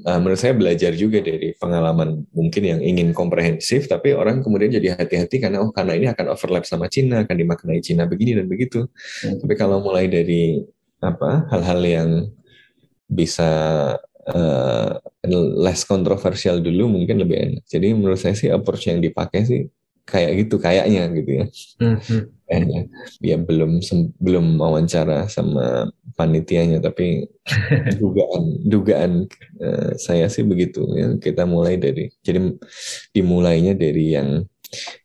[0.04, 4.94] uh, menurut saya belajar juga dari pengalaman mungkin yang ingin komprehensif, tapi orang kemudian jadi
[4.94, 8.86] hati-hati karena oh karena ini akan overlap sama Cina, akan dimaknai Cina begini dan begitu.
[9.24, 9.38] Hmm.
[9.42, 10.62] Tapi kalau mulai dari
[10.98, 12.10] apa hal-hal yang
[13.08, 13.50] bisa
[14.28, 14.92] uh,
[15.58, 17.64] less kontroversial dulu mungkin lebih enak.
[17.68, 19.62] Jadi menurut saya sih approach yang dipakai sih
[20.08, 21.46] kayak gitu kayaknya gitu ya.
[21.84, 22.20] Mm-hmm.
[22.48, 22.80] Kayaknya
[23.20, 23.84] ya belum
[24.16, 27.28] belum wawancara sama panitianya tapi
[28.00, 29.12] dugaan dugaan
[29.60, 32.56] uh, saya sih begitu ya kita mulai dari jadi
[33.14, 34.42] dimulainya dari yang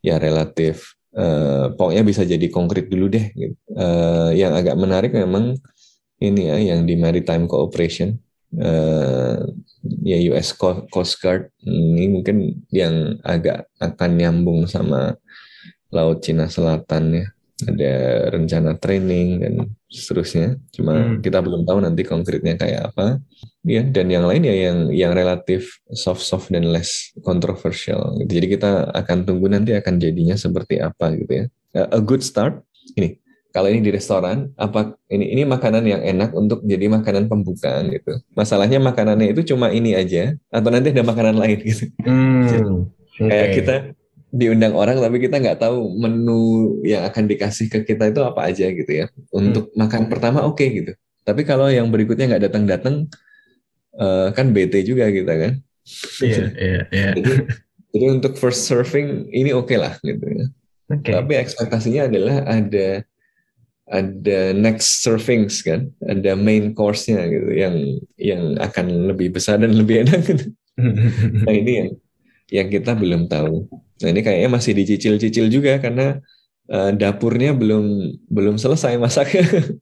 [0.01, 3.55] ya relatif uh, pokoknya bisa jadi konkret dulu deh gitu.
[3.77, 5.53] uh, yang agak menarik memang
[6.23, 8.17] ini ya yang di maritime cooperation
[8.59, 9.37] uh,
[10.03, 10.53] ya US
[10.89, 11.49] Coast Guard.
[11.63, 15.17] Ini mungkin yang agak akan nyambung sama
[15.93, 17.27] Laut Cina Selatan ya.
[17.63, 17.93] Ada
[18.33, 19.53] rencana training dan
[19.87, 20.59] seterusnya.
[20.73, 21.21] Cuma hmm.
[21.23, 23.21] kita belum tahu nanti konkretnya kayak apa.
[23.63, 28.19] Ya dan yang lain ya yang yang relatif soft soft dan less controversial.
[28.25, 31.45] Jadi kita akan tunggu nanti akan jadinya seperti apa gitu ya.
[31.77, 32.59] A good start.
[32.99, 33.22] Ini
[33.53, 38.17] kalau ini di restoran apa ini ini makanan yang enak untuk jadi makanan pembukaan gitu.
[38.33, 41.85] Masalahnya makanannya itu cuma ini aja atau nanti ada makanan lain gitu.
[42.01, 43.29] Hmm, okay.
[43.29, 43.75] kayak kita
[44.33, 48.65] diundang orang tapi kita nggak tahu menu yang akan dikasih ke kita itu apa aja
[48.73, 49.05] gitu ya.
[49.29, 49.77] Untuk hmm.
[49.77, 50.91] makan pertama oke okay, gitu.
[51.21, 53.05] Tapi kalau yang berikutnya nggak datang-datang
[54.01, 55.53] uh, kan bete juga kita kan.
[56.25, 57.09] Iya iya iya.
[57.21, 57.31] Jadi,
[57.93, 60.49] jadi untuk first serving ini oke okay lah gitu ya.
[60.83, 61.15] Okay.
[61.15, 63.07] tapi ekspektasinya adalah ada
[63.93, 67.75] ada next servings kan, ada main course-nya gitu yang
[68.17, 70.49] yang akan lebih besar dan lebih enak gitu.
[71.45, 71.89] nah ini yang
[72.49, 73.69] yang kita belum tahu.
[74.01, 76.17] Nah ini kayaknya masih dicicil-cicil juga karena
[76.73, 79.45] uh, dapurnya belum belum selesai masaknya.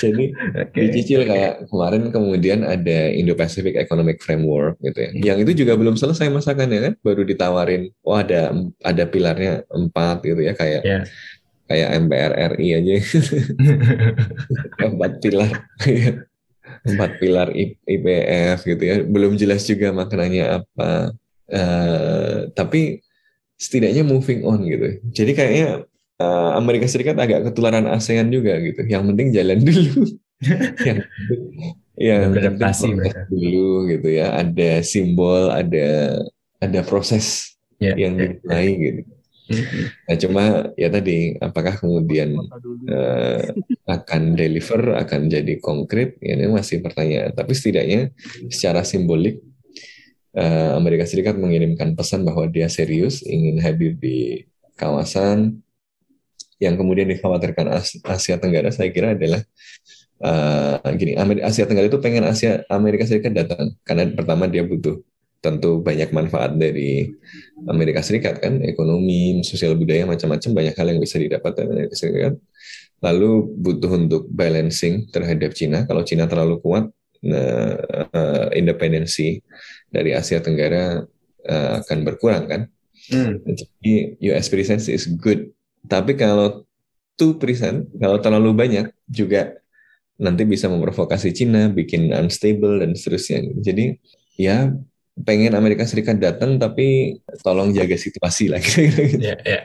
[0.00, 0.78] Jadi okay.
[0.88, 5.34] dicicil kayak kemarin kemudian ada Indo-Pacific Economic Framework gitu ya.
[5.34, 8.54] Yang itu juga belum selesai masakannya kan, baru ditawarin, oh ada
[8.86, 11.04] ada pilarnya empat gitu ya kayak yeah
[11.70, 12.94] kayak MPR RI aja.
[14.90, 15.50] Empat pilar.
[16.82, 17.48] Empat pilar
[17.86, 18.96] IPF gitu ya.
[19.06, 21.14] Belum jelas juga maknanya apa.
[21.50, 23.06] Uh, tapi
[23.54, 24.98] setidaknya moving on gitu.
[25.14, 25.86] Jadi kayaknya
[26.18, 28.82] uh, Amerika Serikat agak ketularan ASEAN juga gitu.
[28.90, 29.94] Yang penting jalan dulu.
[30.88, 30.98] Yang
[32.00, 32.96] yang beradaptasi
[33.28, 34.32] dulu gitu ya.
[34.40, 36.16] Ada simbol ada
[36.56, 38.32] ada proses yeah, yang yeah.
[38.40, 39.19] dimulai gitu
[40.06, 40.44] Nah cuma
[40.78, 42.38] ya tadi apakah kemudian
[42.86, 43.42] uh,
[43.90, 46.14] akan deliver akan jadi konkret?
[46.22, 47.34] Ya ini masih pertanyaan.
[47.34, 48.14] Tapi setidaknya
[48.46, 49.42] secara simbolik
[50.38, 54.46] uh, Amerika Serikat mengirimkan pesan bahwa dia serius ingin hadir di
[54.78, 55.58] kawasan.
[56.60, 57.66] Yang kemudian dikhawatirkan
[58.04, 59.40] Asia Tenggara saya kira adalah
[60.20, 63.74] uh, gini Asia Tenggara itu pengen Asia Amerika Serikat datang.
[63.82, 65.02] Karena pertama dia butuh
[65.40, 67.08] tentu banyak manfaat dari
[67.68, 68.60] Amerika Serikat kan?
[68.60, 72.34] Ekonomi sosial budaya macam-macam banyak hal yang bisa didapat dari Amerika Serikat
[73.00, 76.84] lalu butuh untuk balancing terhadap Cina kalau Cina terlalu kuat
[77.24, 77.76] nah,
[78.12, 79.40] uh, independensi
[79.88, 81.00] dari Asia Tenggara
[81.48, 82.62] uh, akan berkurang kan?
[83.10, 83.40] Hmm.
[83.42, 85.50] jadi US presence is good.
[85.88, 86.68] Tapi kalau
[87.16, 89.56] two percent kalau terlalu banyak juga
[90.20, 93.40] nanti bisa memprovokasi Cina bikin unstable dan seterusnya.
[93.64, 93.96] Jadi
[94.36, 94.68] ya
[95.24, 98.86] pengen Amerika Serikat datang tapi tolong jaga situasi lah gitu.
[99.20, 99.60] Ya, ya.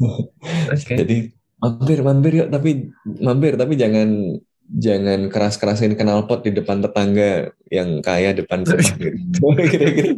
[0.44, 0.96] Okay.
[1.00, 1.16] Jadi
[1.56, 4.36] mampir mampir yuk tapi mampir tapi jangan
[4.68, 9.40] jangan keras-kerasin knalpot di depan tetangga yang kaya depan rumah gitu.
[9.56, 10.08] Kira-kira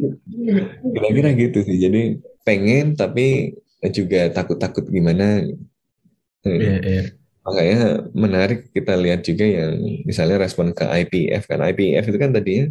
[0.83, 1.77] kira-kira gitu sih.
[1.79, 2.01] Jadi
[2.43, 3.55] pengen tapi
[3.91, 5.47] juga takut-takut gimana.
[6.43, 7.05] Yeah, yeah.
[7.47, 11.63] Makanya menarik kita lihat juga yang misalnya respon ke IPF kan.
[11.63, 12.67] IPF itu kan tadinya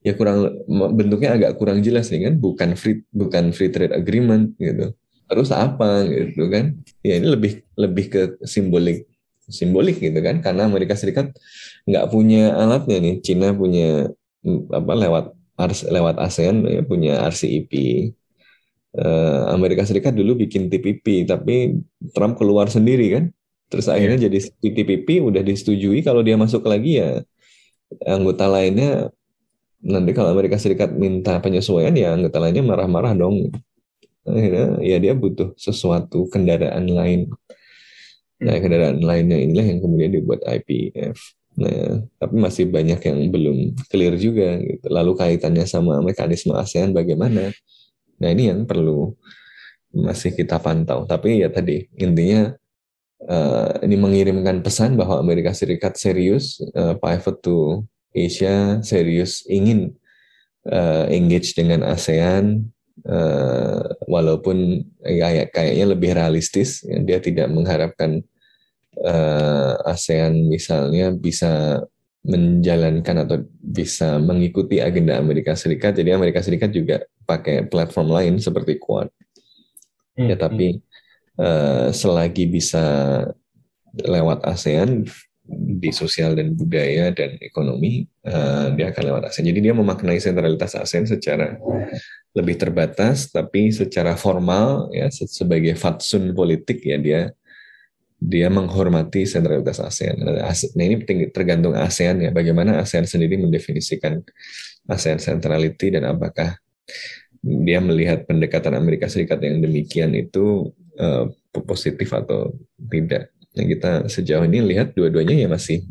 [0.00, 0.64] ya kurang
[0.96, 4.96] bentuknya agak kurang jelas nih kan bukan free bukan free trade agreement gitu.
[5.30, 6.74] Terus apa gitu kan?
[7.06, 9.06] Ya ini lebih lebih ke simbolik
[9.50, 11.34] simbolik gitu kan karena Amerika Serikat
[11.84, 13.14] nggak punya alatnya nih.
[13.20, 14.08] Cina punya
[14.72, 15.24] apa lewat
[15.92, 17.72] lewat ASEAN ya punya RCEP
[18.96, 21.76] eh, Amerika Serikat dulu bikin TPP tapi
[22.16, 23.24] Trump keluar sendiri kan.
[23.70, 24.00] Terus iya.
[24.00, 26.02] akhirnya jadi TPP udah disetujui.
[26.02, 27.22] Kalau dia masuk lagi ya
[28.06, 29.14] anggota lainnya
[29.80, 33.50] nanti kalau Amerika Serikat minta penyesuaian ya anggota lainnya marah-marah dong.
[34.28, 37.32] Akhirnya ya dia butuh sesuatu kendaraan lain.
[38.40, 41.16] Nah kendaraan lainnya inilah yang kemudian dibuat IPF
[41.60, 44.86] nah tapi masih banyak yang belum clear juga gitu.
[44.86, 47.50] lalu kaitannya sama mekanisme ASEAN bagaimana?
[48.22, 49.12] Nah ini yang perlu
[49.90, 51.04] masih kita pantau.
[51.04, 52.54] Tapi ya tadi intinya
[53.26, 59.94] uh, ini mengirimkan pesan bahwa Amerika Serikat serius uh, pivot to Asia serius ingin
[60.66, 62.68] uh, engage dengan ASEAN
[63.06, 68.20] uh, walaupun ya, kayaknya lebih realistis ya, dia tidak mengharapkan
[69.00, 71.84] uh, ASEAN misalnya bisa
[72.20, 78.76] menjalankan atau bisa mengikuti agenda Amerika Serikat jadi Amerika Serikat juga pakai platform lain seperti
[78.76, 79.08] Quad
[80.20, 80.28] hmm.
[80.28, 80.76] ya tapi
[81.40, 82.84] uh, selagi bisa
[83.96, 85.08] lewat ASEAN
[85.50, 89.50] di sosial dan budaya dan ekonomi uh, dia akan lewat ASEAN.
[89.50, 91.58] Jadi dia memaknai sentralitas ASEAN secara
[92.30, 97.20] lebih terbatas, tapi secara formal ya sebagai fatsun politik ya dia
[98.20, 100.22] dia menghormati sentralitas ASEAN.
[100.22, 104.20] Nah ini tergantung ASEAN ya, bagaimana ASEAN sendiri mendefinisikan
[104.86, 106.54] ASEAN centrality dan apakah
[107.40, 110.68] dia melihat pendekatan Amerika Serikat yang demikian itu
[111.00, 111.32] uh,
[111.64, 115.82] positif atau tidak yang kita sejauh ini lihat dua-duanya ya masih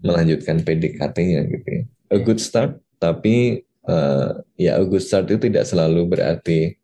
[0.00, 1.82] melanjutkan PDKT-nya gitu ya.
[2.12, 6.76] A good start, tapi uh, ya a good start itu tidak selalu berarti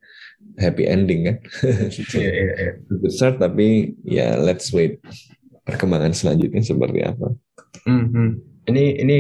[0.60, 1.36] happy ending kan.
[2.16, 2.74] yeah, yeah, yeah.
[2.76, 5.00] A good start, tapi ya let's wait
[5.64, 7.28] perkembangan selanjutnya seperti apa.
[7.88, 8.28] Mm -hmm.
[8.68, 9.18] Ini ini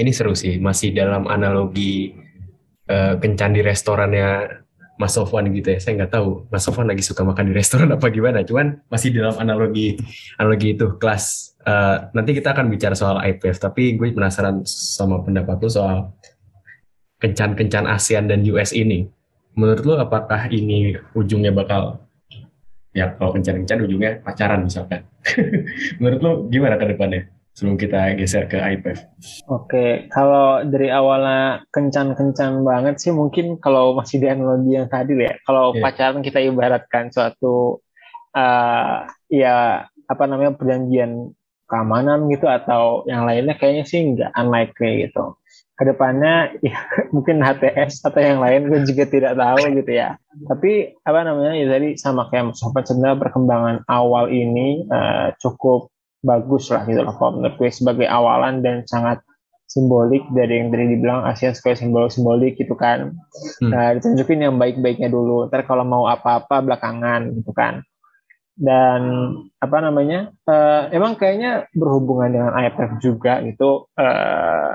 [0.00, 2.12] ini seru sih, masih dalam analogi
[2.88, 4.60] uh, kencan di restorannya
[5.00, 5.80] Mas Sofwan gitu ya.
[5.80, 8.44] Saya nggak tahu Mas Sofwan lagi suka makan di restoran apa gimana.
[8.44, 9.96] Cuman masih dalam analogi
[10.36, 11.56] analogi itu kelas.
[11.64, 13.56] Uh, nanti kita akan bicara soal IPF.
[13.56, 16.12] Tapi gue penasaran sama pendapat lu soal
[17.16, 19.08] kencan-kencan ASEAN dan US ini.
[19.56, 22.04] Menurut lu apakah ini ujungnya bakal
[22.92, 25.08] ya kalau kencan-kencan ujungnya pacaran misalkan.
[26.00, 27.39] Menurut lu gimana ke depannya?
[27.54, 29.04] Sebelum kita geser ke IPF.
[29.50, 35.34] Oke, kalau dari awalnya kencan-kencan banget sih mungkin kalau masih di analogi yang tadi ya,
[35.44, 35.82] kalau yeah.
[35.82, 37.84] pacaran kita ibaratkan suatu
[38.34, 41.34] uh, ya apa namanya perjanjian
[41.70, 45.38] keamanan gitu atau yang lainnya kayaknya sih nggak unlikely gitu.
[45.78, 46.80] Ke depannya ya
[47.14, 50.18] mungkin HTS atau yang lain gue juga tidak tahu gitu ya.
[50.50, 55.94] Tapi apa namanya ya tadi sama kayak Mas Sobat sebenarnya perkembangan awal ini uh, cukup
[56.20, 59.24] bagus lah gitu loh kalau menurut gue sebagai awalan dan sangat
[59.70, 63.14] simbolik dari yang tadi dibilang ASEAN sebagai simbol simbolik gitu kan.
[63.62, 63.70] Hmm.
[63.70, 67.86] nah ditunjukin yang baik-baiknya dulu ntar kalau mau apa-apa belakangan gitu kan.
[68.60, 73.88] Dan apa namanya uh, emang kayaknya berhubungan dengan IMF juga gitu.
[73.94, 74.74] Uh,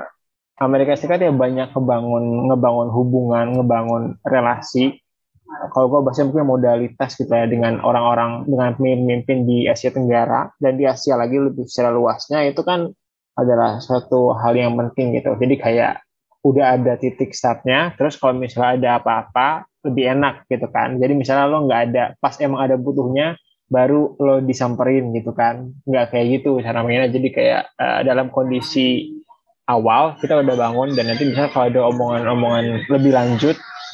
[0.56, 4.96] Amerika Serikat ya banyak ngebangun ngebangun hubungan ngebangun relasi
[5.70, 10.74] kalau gue bahasnya mungkin modalitas gitu ya dengan orang-orang dengan pemimpin di Asia Tenggara dan
[10.74, 12.90] di Asia lagi lebih secara luasnya itu kan
[13.36, 15.36] adalah suatu hal yang penting gitu.
[15.36, 16.02] Jadi kayak
[16.42, 20.96] udah ada titik startnya, terus kalau misalnya ada apa-apa lebih enak gitu kan.
[20.96, 23.36] Jadi misalnya lo nggak ada pas emang ada butuhnya
[23.66, 25.70] baru lo disamperin gitu kan.
[25.84, 27.12] Nggak kayak gitu cara mainnya.
[27.12, 29.14] Jadi kayak uh, dalam kondisi
[29.66, 33.58] awal kita udah bangun dan nanti misalnya kalau ada omongan-omongan lebih lanjut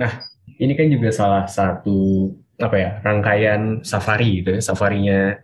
[0.00, 0.24] Nah,
[0.56, 5.36] ini kan juga salah satu apa ya rangkaian safari gitu ya, safarinya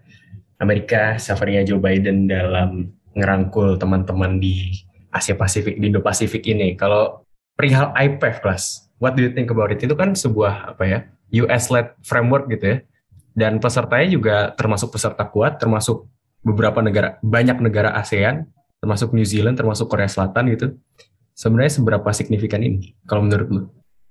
[0.57, 4.73] Amerika, safarinya Joe Biden dalam ngerangkul teman-teman di
[5.13, 6.73] Asia Pasifik, di Indo Pasifik ini.
[6.77, 7.25] Kalau
[7.57, 9.81] perihal IPEF kelas, what do you think about it?
[9.85, 10.99] Itu kan sebuah apa ya
[11.45, 12.77] US-led framework gitu ya,
[13.37, 16.09] dan pesertanya juga termasuk peserta kuat, termasuk
[16.41, 18.49] beberapa negara, banyak negara ASEAN,
[18.81, 20.67] termasuk New Zealand, termasuk Korea Selatan gitu.
[21.37, 23.63] Sebenarnya seberapa signifikan ini kalau menurut lu?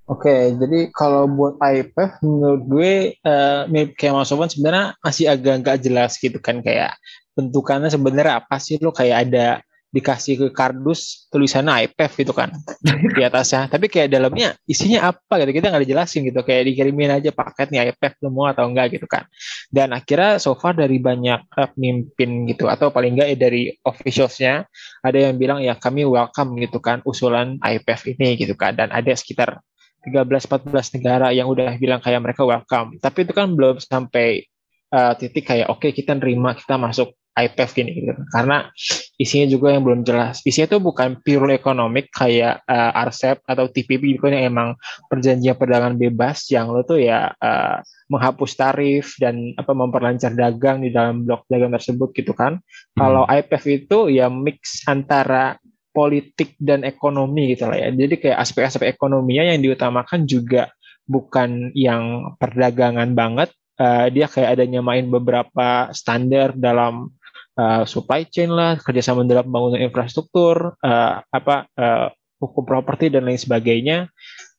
[0.06, 2.93] Oke, jadi kalau buat IPF menurut gue
[3.26, 6.93] uh, mirip kayak Mas Soban sebenarnya masih agak nggak jelas gitu kan kayak
[7.34, 8.78] bentukannya sebenarnya apa sih?
[8.78, 12.53] Lo kayak ada dikasih ke kardus tulisannya IPF gitu kan
[13.18, 13.66] di atasnya.
[13.66, 16.39] Tapi kayak dalamnya isinya apa gitu kita nggak dijelasin gitu.
[16.45, 19.26] Kayak dikirimin aja paket nih IPF lo mau atau enggak gitu kan.
[19.74, 24.70] Dan akhirnya so far dari banyak uh, pemimpin gitu atau paling enggak ya dari officialsnya
[25.01, 28.78] ada yang bilang ya kami welcome gitu kan usulan IPF ini gitu kan.
[28.78, 29.66] Dan ada sekitar
[30.06, 33.01] 13-14 negara yang udah bilang kayak mereka welcome.
[33.01, 34.45] Tapi itu kan belum sampai
[34.93, 38.16] uh, titik kayak oke okay, kita nerima kita masuk IPF gini gitu.
[38.32, 38.72] Karena
[39.20, 40.39] isinya juga yang belum jelas.
[40.47, 44.70] Isinya itu bukan pure ekonomik kayak uh, RCEP atau TPP itu yang emang
[45.12, 50.95] perjanjian perdagangan bebas yang lo tuh ya uh, menghapus tarif dan apa memperlancar dagang di
[50.95, 52.64] dalam blok dagang tersebut gitu kan.
[52.95, 52.99] Hmm.
[53.03, 55.60] Kalau IPF itu ya mix antara
[55.96, 57.89] politik dan ekonomi gitu lah ya.
[57.96, 60.76] Jadi kayak aspek-aspek ekonominya yang diutamakan juga
[61.08, 63.56] bukan yang perdagangan banget.
[63.76, 67.16] Uh, dia kayak adanya main beberapa standar dalam
[67.60, 72.08] uh, supply chain lah, kerjasama dalam pembangunan infrastruktur, uh, apa uh,
[72.39, 74.12] hukum properti dan lain sebagainya.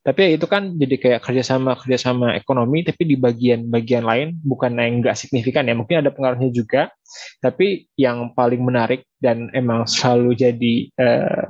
[0.07, 5.03] Tapi ya itu kan jadi kayak kerjasama kerjasama ekonomi, tapi di bagian-bagian lain bukan yang
[5.03, 5.75] nggak signifikan ya.
[5.75, 6.95] Mungkin ada pengaruhnya juga,
[7.43, 11.45] tapi yang paling menarik dan emang selalu jadi eh,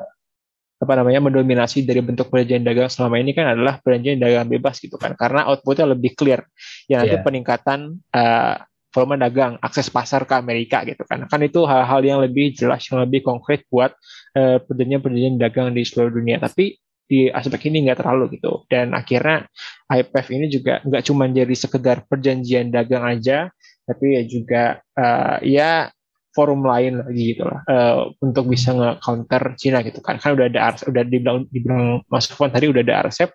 [0.77, 4.97] apa namanya mendominasi dari bentuk perjanjian dagang selama ini kan adalah perjanjian dagang bebas gitu
[4.97, 6.49] kan, karena outputnya lebih clear.
[6.89, 7.25] Ya nanti yeah.
[7.25, 8.57] peningkatan uh,
[8.93, 11.29] volume dagang, akses pasar ke Amerika gitu kan.
[11.29, 13.93] Kan itu hal-hal yang lebih jelas, yang lebih konkret buat
[14.33, 16.41] uh, perjanjian-perjanjian dagang di seluruh dunia.
[16.41, 16.73] Tapi
[17.07, 18.67] di aspek ini nggak terlalu gitu.
[18.67, 19.47] Dan akhirnya
[19.89, 23.51] IPF ini juga nggak cuma jadi sekedar perjanjian dagang aja
[23.87, 24.63] tapi ya juga
[24.99, 25.89] uh, ya
[26.35, 30.21] forum lain lagi gitu lah uh, untuk bisa nge-counter Cina gitu kan.
[30.21, 33.31] Kan udah ada udah dibilang dibilang Mas Fon tadi udah ada RCEP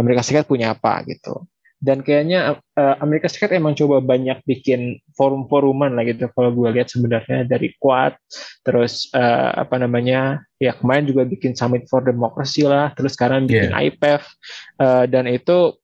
[0.00, 1.44] Amerika Serikat punya apa gitu
[1.80, 6.28] dan kayaknya uh, Amerika Serikat emang coba banyak bikin forum-foruman lah gitu.
[6.36, 8.20] Kalau gue lihat sebenarnya dari Quad
[8.60, 13.72] terus uh, apa namanya ya kemarin juga bikin Summit for Democracy lah terus sekarang bikin
[13.72, 13.88] yeah.
[13.88, 14.22] IPEF
[14.76, 15.74] uh, dan itu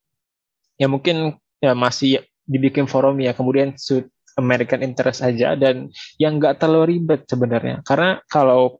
[0.77, 5.89] ya mungkin ya masih dibikin forum ya kemudian suit American interest aja dan
[6.21, 7.81] yang nggak terlalu ribet sebenarnya.
[7.81, 8.77] Karena kalau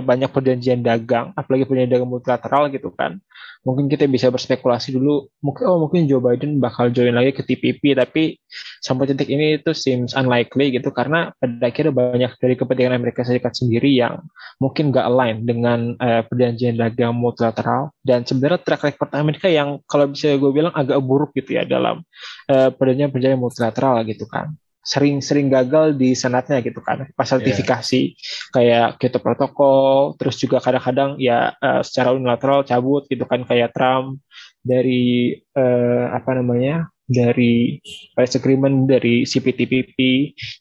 [0.00, 3.20] banyak perjanjian dagang, apalagi perjanjian dagang multilateral gitu kan.
[3.62, 7.94] Mungkin kita bisa berspekulasi dulu, mungkin oh mungkin Joe Biden bakal join lagi ke TPP,
[7.94, 8.40] tapi
[8.82, 13.54] sampai titik ini itu seems unlikely gitu karena pada akhirnya banyak dari kepentingan Amerika Serikat
[13.54, 14.24] sendiri yang
[14.58, 20.10] mungkin nggak align dengan uh, perjanjian dagang multilateral dan sebenarnya track record Amerika yang kalau
[20.10, 22.02] bisa gue bilang agak buruk gitu ya dalam
[22.50, 24.52] uh, perjanjian-perjanjian multilateral gitu kan
[24.82, 27.38] sering-sering gagal di senatnya gitu kan pas iya.
[27.38, 28.50] ratifikasi yeah.
[28.50, 34.18] kayak Kyoto Protokol terus juga kadang-kadang ya uh, secara unilateral cabut gitu kan kayak Trump
[34.58, 37.78] dari uh, apa namanya dari
[38.14, 39.98] Paris Agreement dari CPTPP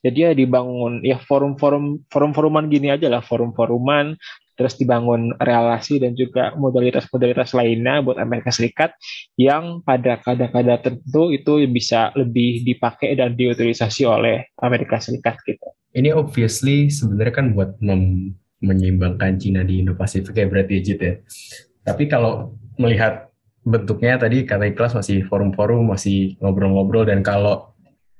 [0.06, 4.14] jadi ya dibangun ya forum-forum forum-foruman gini aja lah forum-foruman
[4.56, 8.94] terus dibangun relasi dan juga modalitas-modalitas lainnya buat Amerika Serikat
[9.40, 15.72] yang pada kadar-kadar tertentu itu bisa lebih dipakai dan diutilisasi oleh Amerika Serikat gitu.
[15.92, 21.14] Ini obviously sebenarnya kan buat mem menyeimbangkan Cina di Indo-Pasifik ya berarti ya ya.
[21.82, 23.34] Tapi kalau melihat
[23.66, 27.71] bentuknya tadi kata Ikhlas masih forum-forum, masih ngobrol-ngobrol dan kalau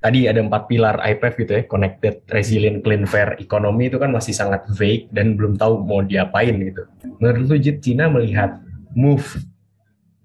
[0.02, 4.34] tadi ada empat pilar IPF gitu ya, connected, resilient, clean, fair, ekonomi itu kan masih
[4.34, 6.90] sangat vague dan belum tahu mau diapain gitu.
[7.22, 8.58] Menurut lu Jit, Cina melihat
[8.98, 9.38] move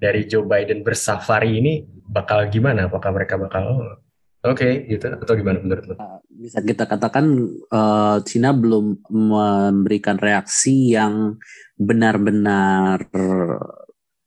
[0.00, 2.88] dari Joe Biden bersafari ini bakal gimana?
[2.88, 5.94] Apakah mereka bakal oh, oke okay, gitu atau gimana menurut lu?
[6.00, 7.28] Uh, bisa kita katakan
[7.68, 11.36] uh, Cina belum memberikan reaksi yang
[11.76, 13.04] benar-benar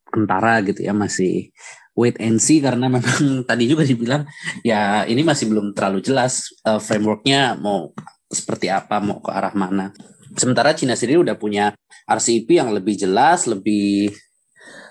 [0.10, 1.54] kentara gitu ya masih
[2.00, 4.24] wait and see karena memang tadi juga dibilang
[4.64, 7.92] ya ini masih belum terlalu jelas uh, frameworknya mau
[8.32, 9.92] seperti apa mau ke arah mana.
[10.40, 11.76] Sementara Cina sendiri udah punya
[12.08, 14.14] RCEP yang lebih jelas, lebih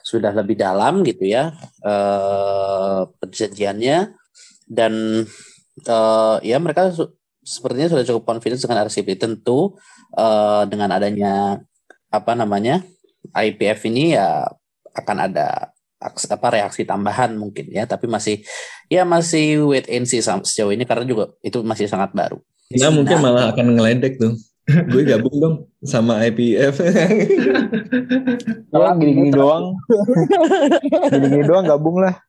[0.02, 1.52] sudah lebih dalam gitu ya
[1.84, 4.16] uh, perjanjiannya
[4.64, 4.92] dan
[5.84, 6.88] uh, ya mereka
[7.44, 9.76] sepertinya sudah cukup confidence dengan RCEP tentu
[10.16, 11.60] uh, dengan adanya
[12.08, 12.80] apa namanya
[13.36, 14.48] IPF ini ya
[14.96, 18.46] akan ada apa reaksi tambahan mungkin ya tapi masih
[18.86, 22.38] ya masih wait and see sejauh ini karena juga itu masih sangat baru.
[22.68, 24.36] Nah, mungkin malah akan ngeledek tuh.
[24.92, 26.76] gue gabung dong sama IPF.
[28.68, 29.72] ya gini-gini doang.
[31.12, 32.20] gini-gini doang gabung lah.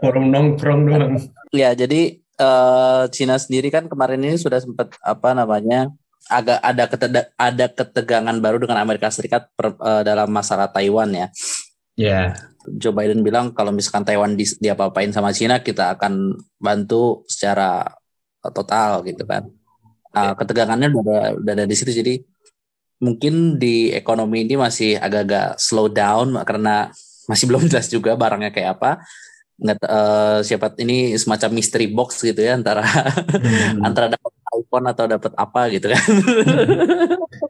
[0.00, 1.20] Forum nongkrong doang.
[1.52, 5.92] Ya, jadi uh, Cina sendiri kan kemarin ini sudah sempat apa namanya
[6.32, 11.28] agak ada keteda, ada ketegangan baru dengan Amerika Serikat per, uh, dalam masalah Taiwan ya.
[11.94, 12.08] Ya.
[12.32, 12.53] Yeah.
[12.66, 17.84] Joe Biden bilang kalau misalkan Taiwan di, diapa-apain sama Cina kita akan bantu secara
[18.40, 19.48] total gitu kan.
[20.14, 22.22] Uh, ketegangannya udah ada, udah ada di situ jadi
[23.02, 26.88] mungkin di ekonomi ini masih agak-agak slow down karena
[27.26, 29.04] masih belum jelas juga barangnya kayak apa.
[29.54, 33.82] Nggak uh, siapa ini semacam mystery box gitu ya antara hmm.
[33.88, 36.02] antara dapat iPhone atau dapat apa gitu kan.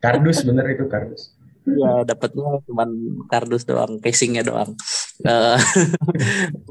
[0.05, 2.85] kardus bener itu kardus ya dapatnya cuma
[3.29, 4.73] kardus doang casingnya doang.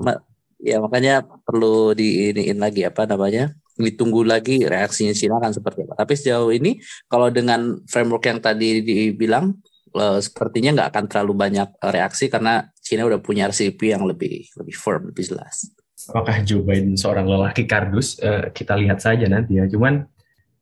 [0.04, 0.20] Uh,
[0.60, 6.04] ya makanya perlu diiniin lagi apa namanya ditunggu lagi reaksinya Cina kan seperti apa.
[6.04, 6.78] Tapi sejauh ini
[7.08, 9.56] kalau dengan framework yang tadi dibilang
[9.98, 14.76] uh, sepertinya nggak akan terlalu banyak reaksi karena Cina udah punya RCP yang lebih lebih
[14.76, 15.72] firm lebih jelas.
[16.12, 18.20] Apakah Joe Biden seorang lelaki kardus?
[18.20, 19.66] Uh, kita lihat saja nanti ya.
[19.72, 20.04] Cuman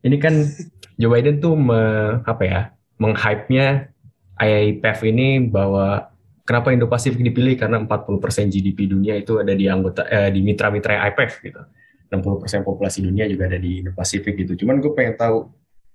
[0.06, 0.46] ini kan
[1.02, 1.82] Joe Biden tuh me,
[2.24, 2.62] apa ya
[3.02, 3.91] menghype-nya
[4.42, 6.10] IPF ini bahwa
[6.42, 11.34] kenapa Indo-Pasifik dipilih karena 40% GDP dunia itu ada di anggota eh, di mitra-mitra IPF
[11.46, 11.62] gitu.
[12.12, 14.66] 60% populasi dunia juga ada di Indo-Pasifik gitu.
[14.66, 15.48] Cuman gue pengen tahu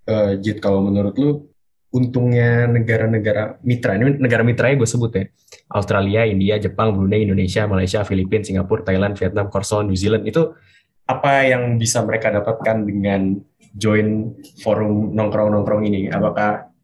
[0.09, 1.45] uh, Jit kalau menurut lu
[1.93, 5.25] untungnya negara-negara mitra ini negara mitranya gue sebut ya
[5.73, 10.57] Australia, India, Jepang, Brunei, Indonesia, Malaysia, Filipina, Singapura, Thailand, Vietnam, Korsel, New Zealand itu
[11.07, 13.39] apa yang bisa mereka dapatkan dengan
[13.77, 16.11] join forum nongkrong-nongkrong ini?
[16.11, 16.75] Apakah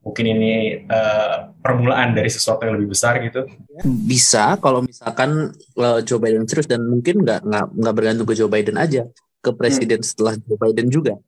[0.00, 0.52] mungkin ini
[0.88, 3.44] uh, permulaan dari sesuatu yang lebih besar gitu?
[3.84, 8.48] Bisa kalau misalkan uh, Joe Biden terus dan mungkin nggak nggak nggak bergantung ke Joe
[8.48, 9.04] Biden aja,
[9.44, 10.08] ke presiden hmm.
[10.08, 11.20] setelah Joe Biden juga.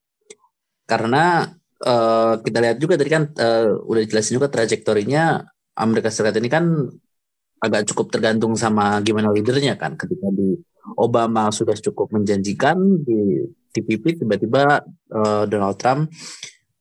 [0.88, 1.44] Karena
[1.84, 5.44] uh, kita lihat juga tadi kan uh, udah dijelasin juga trajektorinya
[5.76, 6.64] Amerika Serikat ini kan
[7.62, 10.00] agak cukup tergantung sama gimana leadernya kan.
[10.00, 10.56] Ketika di
[10.98, 16.10] Obama sudah cukup menjanjikan di TPP tiba-tiba uh, Donald Trump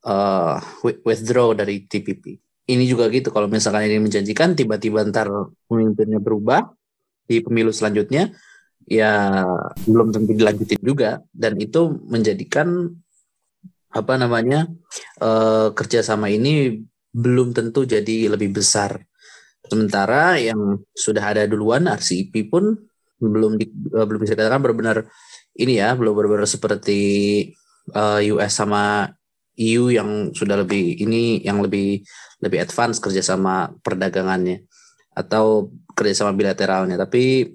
[0.06, 0.58] uh,
[1.06, 2.38] withdraw dari TPP.
[2.72, 5.28] Ini juga gitu kalau misalkan ini menjanjikan tiba-tiba ntar
[5.68, 6.72] pemimpinnya berubah
[7.26, 8.32] di pemilu selanjutnya
[8.88, 9.44] ya
[9.86, 12.92] belum tentu dilanjutin juga dan itu menjadikan
[13.92, 14.72] apa namanya
[15.20, 16.80] uh, kerjasama ini
[17.12, 19.04] belum tentu jadi lebih besar.
[19.68, 22.76] Sementara yang sudah ada duluan RCEP pun
[23.20, 24.98] belum di, uh, belum bisa dikatakan benar-benar
[25.60, 27.00] ini ya belum benar-benar seperti
[27.92, 29.12] uh, US sama
[29.60, 32.04] EU yang sudah lebih ini yang lebih
[32.40, 34.64] lebih advance kerjasama perdagangannya
[35.12, 36.96] atau kerjasama bilateralnya.
[36.96, 37.52] Tapi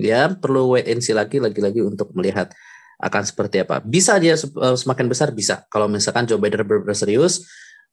[0.00, 2.50] ya perlu wait and see lagi lagi-lagi untuk melihat
[2.98, 3.84] akan seperti apa.
[3.84, 5.30] Bisa dia uh, semakin besar?
[5.36, 5.68] Bisa.
[5.68, 7.44] Kalau misalkan Joe Biden benar serius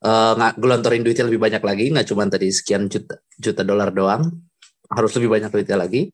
[0.05, 4.29] uh, nggak gelontorin duitnya lebih banyak lagi nggak cuma tadi sekian juta juta dolar doang
[4.91, 6.11] harus lebih banyak duitnya lagi.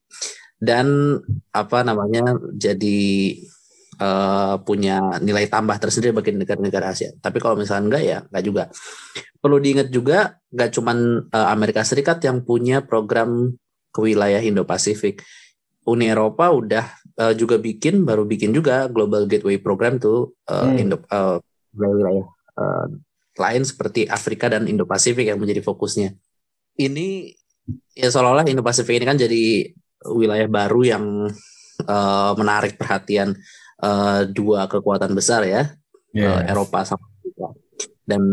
[0.58, 1.14] Dan
[1.54, 3.38] apa namanya jadi
[4.00, 7.12] uh, punya nilai tambah tersendiri bagi negara-negara Asia.
[7.18, 8.64] Tapi kalau misalnya enggak ya enggak juga.
[9.38, 10.94] Perlu diingat juga enggak cuma
[11.30, 13.54] uh, Amerika Serikat yang punya program
[13.94, 15.26] ke wilayah Indo-Pasifik.
[15.88, 16.86] Uni Eropa udah
[17.18, 20.82] uh, juga bikin baru bikin juga Global Gateway Program tuh uh, hmm.
[20.84, 21.40] Indo uh,
[21.74, 22.28] wilayah
[22.60, 22.86] uh,
[23.38, 26.12] lain seperti Afrika dan Indo-Pasifik yang menjadi fokusnya.
[26.78, 27.32] Ini
[27.96, 29.72] ya seolah-olah Indo-Pasifik ini kan jadi
[30.12, 31.06] wilayah baru yang
[31.86, 33.38] uh, menarik perhatian
[33.84, 35.74] uh, dua kekuatan besar ya,
[36.14, 36.42] yeah.
[36.42, 37.48] uh, Eropa sama Amerika.
[38.08, 38.24] Dan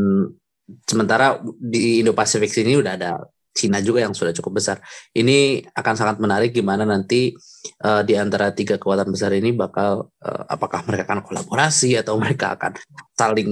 [0.89, 3.13] sementara di Indo-Pasifik sini udah ada
[3.55, 4.83] Cina juga yang sudah cukup besar.
[5.15, 7.39] Ini akan sangat menarik gimana nanti
[7.87, 12.59] uh, di antara tiga kekuatan besar ini bakal uh, apakah mereka akan kolaborasi atau mereka
[12.59, 12.75] akan
[13.15, 13.51] saling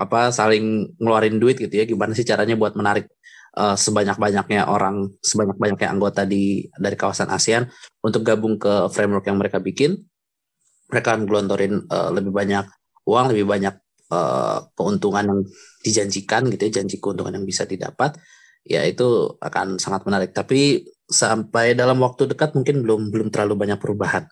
[0.00, 1.84] apa saling ngeluarin duit gitu ya.
[1.84, 3.12] Gimana sih caranya buat menarik
[3.60, 7.68] uh, sebanyak-banyaknya orang, sebanyak-banyaknya anggota di dari kawasan ASEAN
[8.00, 10.00] untuk gabung ke framework yang mereka bikin
[10.92, 12.68] mereka akan gelontorin uh, lebih banyak
[13.08, 13.74] uang, lebih banyak
[14.12, 15.40] uh, keuntungan yang
[15.80, 18.20] dijanjikan gitu ya, janji keuntungan yang bisa didapat,
[18.62, 20.36] ya itu akan sangat menarik.
[20.36, 24.28] Tapi sampai dalam waktu dekat mungkin belum belum terlalu banyak perubahan.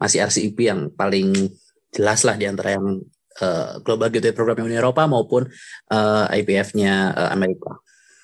[0.00, 1.52] Masih RCEP yang paling
[1.92, 3.04] jelas lah di antara yang
[3.44, 5.44] uh, Global Gateway Program Uni Eropa maupun
[5.92, 7.76] uh, IPF-nya uh, Amerika.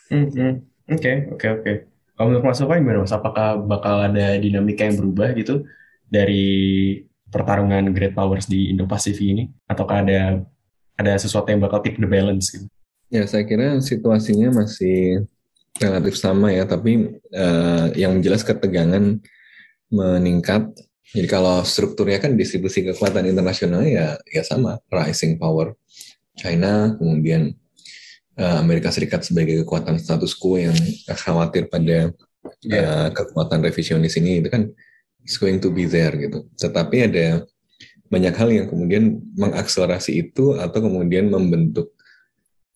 [0.09, 1.73] Hmm, oke, oke, oke.
[2.19, 3.05] Kalau menurut Mas Sofa gimana?
[3.05, 5.69] Apakah bakal ada dinamika yang berubah gitu
[6.09, 6.99] dari
[7.29, 9.45] pertarungan great powers di Indo-Pasifik ini?
[9.69, 10.43] Ataukah ada
[10.99, 12.67] ada sesuatu yang bakal tip the balance gitu?
[13.09, 15.25] Ya, saya kira situasinya masih
[15.81, 19.17] relatif sama ya, tapi uh, yang jelas ketegangan
[19.89, 20.69] meningkat.
[21.09, 25.73] Jadi kalau strukturnya kan distribusi kekuatan internasional ya ya sama, rising power
[26.37, 27.57] China, kemudian
[28.37, 30.77] uh, Amerika Serikat sebagai kekuatan status quo yang
[31.09, 32.13] khawatir pada
[32.61, 33.09] yeah.
[33.09, 34.69] uh, kekuatan revisionis ini itu kan
[35.29, 36.49] is going to be there gitu.
[36.57, 37.45] Tetapi ada
[38.09, 41.93] banyak hal yang kemudian mengakselerasi itu atau kemudian membentuk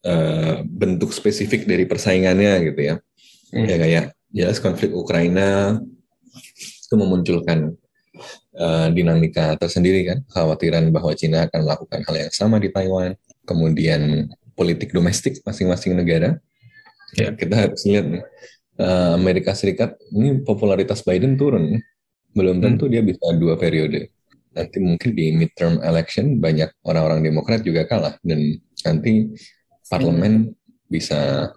[0.04, 2.94] uh, bentuk spesifik dari persaingannya gitu ya.
[3.56, 3.64] Hmm.
[3.64, 5.80] Ya kayak jelas konflik Ukraina
[6.84, 7.72] itu memunculkan
[8.60, 13.16] uh, dinamika tersendiri kan, khawatiran bahwa Cina akan melakukan hal yang sama di Taiwan,
[13.48, 16.36] kemudian politik domestik masing-masing negara.
[17.12, 18.24] Ya, kita harus lihat nih,
[18.80, 21.80] uh, Amerika Serikat ini popularitas Biden turun
[22.32, 22.64] belum hmm.
[22.64, 22.92] tentu hmm.
[22.92, 24.12] dia bisa dua periode.
[24.52, 29.32] Nanti mungkin di midterm election banyak orang-orang Demokrat juga kalah dan nanti
[29.88, 30.56] parlemen hmm.
[30.92, 31.52] bisa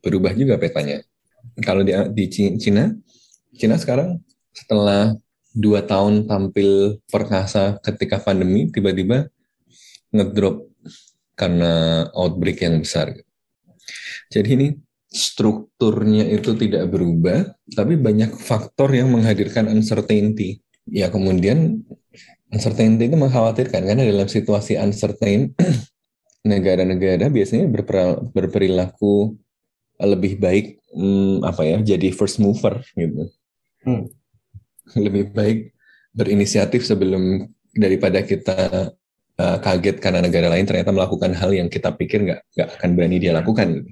[0.00, 1.04] berubah juga petanya.
[1.60, 2.24] Kalau di, di
[2.56, 2.94] Cina,
[3.56, 4.22] Cina sekarang
[4.54, 5.12] setelah
[5.52, 9.26] dua tahun tampil perkasa ketika pandemi, tiba-tiba
[10.14, 10.70] ngedrop
[11.34, 13.14] karena outbreak yang besar.
[14.28, 14.68] Jadi ini
[15.08, 20.60] strukturnya itu tidak berubah, tapi banyak faktor yang menghadirkan uncertainty.
[20.88, 21.84] Ya kemudian
[22.52, 25.52] uncertainty itu mengkhawatirkan karena dalam situasi uncertain
[26.48, 27.68] negara-negara biasanya
[28.32, 29.36] berperilaku
[29.98, 33.28] lebih baik hmm, apa ya jadi first mover gitu.
[33.84, 34.08] Hmm.
[34.96, 35.72] Lebih baik
[36.12, 38.92] berinisiatif sebelum daripada kita
[39.38, 43.16] uh, kaget karena negara lain ternyata melakukan hal yang kita pikir nggak nggak akan berani
[43.20, 43.84] dia lakukan.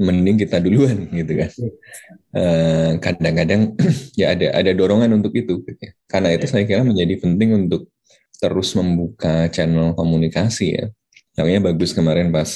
[0.00, 1.50] Mending kita duluan gitu kan.
[2.32, 3.76] Uh, kadang-kadang
[4.20, 5.60] ya ada ada dorongan untuk itu.
[5.76, 5.92] Ya.
[6.08, 7.92] Karena itu saya kira menjadi penting untuk
[8.40, 10.86] terus membuka channel komunikasi ya.
[11.36, 12.48] Makanya bagus kemarin pas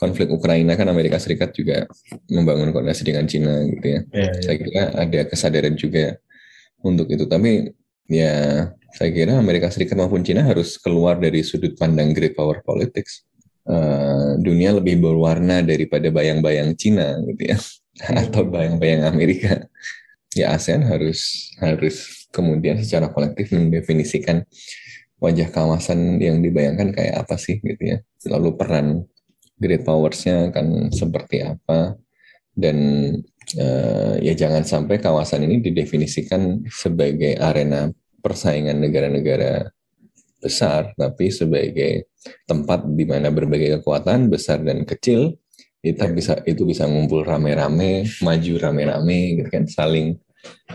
[0.00, 1.84] konflik Ukraina kan Amerika Serikat juga
[2.32, 4.00] membangun koordinasi dengan Cina gitu ya.
[4.08, 4.40] Iya, iya.
[4.40, 6.16] Saya kira ada kesadaran juga
[6.80, 7.28] untuk itu.
[7.28, 7.68] Tapi
[8.08, 8.66] ya
[8.96, 13.28] saya kira Amerika Serikat maupun Cina harus keluar dari sudut pandang great power politics.
[13.68, 17.58] Eh, dunia lebih berwarna daripada bayang-bayang Cina gitu ya
[18.24, 19.68] atau bayang-bayang Amerika.
[20.32, 24.48] Ya ASEAN harus harus kemudian secara kolektif mendefinisikan
[25.20, 27.98] wajah kawasan yang dibayangkan kayak apa sih gitu ya.
[28.32, 29.04] Lalu peran
[29.60, 32.00] great powers-nya akan seperti apa
[32.56, 32.76] dan
[33.60, 37.92] eh, ya jangan sampai kawasan ini didefinisikan sebagai arena
[38.24, 39.68] persaingan negara-negara
[40.40, 42.10] besar tapi sebagai
[42.48, 45.36] tempat di mana berbagai kekuatan besar dan kecil
[45.80, 50.16] kita bisa itu bisa ngumpul rame-rame maju rame-rame gitu kan saling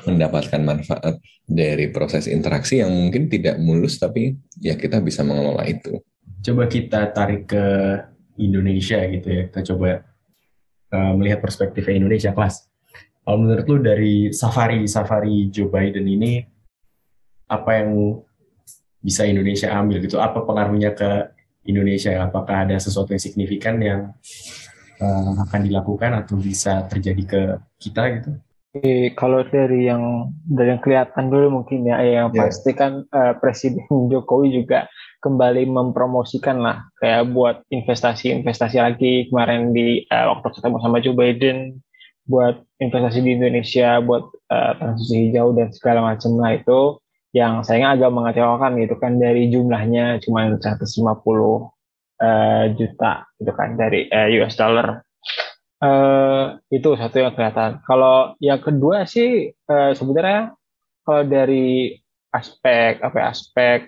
[0.05, 6.01] mendapatkan manfaat dari proses interaksi yang mungkin tidak mulus tapi ya kita bisa mengelola itu
[6.45, 7.65] Coba kita tarik ke
[8.37, 9.49] Indonesia gitu ya.
[9.49, 10.05] Kita coba
[10.93, 12.69] uh, melihat perspektifnya Indonesia, kelas.
[13.25, 16.45] Kalau menurut lu dari safari safari Joe Biden ini
[17.49, 18.21] apa yang
[19.05, 20.17] bisa Indonesia ambil gitu?
[20.17, 21.29] Apa pengaruhnya ke
[21.69, 22.09] Indonesia?
[22.25, 24.01] Apakah ada sesuatu yang signifikan yang
[24.97, 27.41] uh, akan dilakukan atau bisa terjadi ke
[27.77, 28.31] kita gitu?
[28.75, 32.51] Oke, kalau dari yang dari yang kelihatan dulu mungkin ya, yang Ya.
[32.51, 34.91] pasti kan eh, Presiden Jokowi juga
[35.23, 41.79] kembali mempromosikan lah kayak buat investasi-investasi lagi kemarin di eh, waktu ketemu sama Joe Biden
[42.27, 46.99] buat investasi di Indonesia, buat eh, transisi hijau dan segala macam lah itu
[47.35, 50.87] yang sayangnya agak mengecewakan gitu kan dari jumlahnya cuma 150
[52.23, 55.03] eh, juta gitu kan dari eh, US dollar
[55.75, 57.83] eh itu satu yang kelihatan.
[57.83, 60.55] Kalau yang kedua sih eh, sebenarnya
[61.03, 61.91] kalau dari
[62.31, 63.79] aspek apa ya, aspek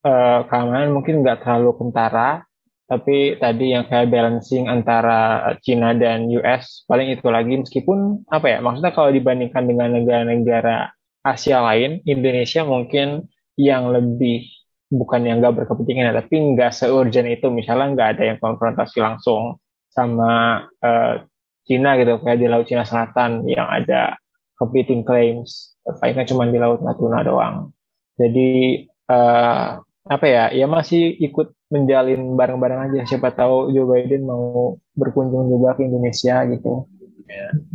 [0.00, 2.40] eh, keamanan mungkin nggak terlalu kentara,
[2.88, 8.58] tapi tadi yang kayak balancing antara Cina dan US paling itu lagi meskipun apa ya
[8.60, 10.92] maksudnya kalau dibandingkan dengan negara-negara
[11.24, 13.24] Asia lain, Indonesia mungkin
[13.56, 14.44] yang lebih
[14.92, 17.48] bukan yang nggak berkepentingan tapi nggak se-urgent itu.
[17.48, 19.56] Misalnya nggak ada yang konfrontasi langsung
[19.88, 21.24] sama eh,
[21.64, 24.20] Cina gitu kayak di Laut Cina Selatan yang ada
[24.60, 25.72] competing claims.
[25.80, 27.72] Palingan cuma di Laut Natuna doang.
[28.20, 29.66] Jadi eh,
[30.04, 33.00] apa ya ya masih ikut menjalin bareng-bareng aja.
[33.08, 36.84] Siapa tahu Joe Biden mau berkunjung juga ke Indonesia gitu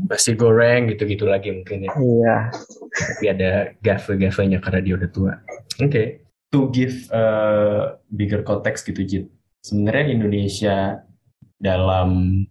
[0.10, 1.92] Nasi goreng gitu-gitu lagi mungkin ya.
[1.98, 2.36] iya
[2.90, 5.34] Tapi ada gafe-gafenya karena dia udah tua.
[5.80, 6.26] Oke.
[6.50, 7.24] To give a
[8.10, 9.26] bigger context gitu, Jit.
[9.62, 11.06] Sebenarnya Indonesia
[11.62, 12.42] dalam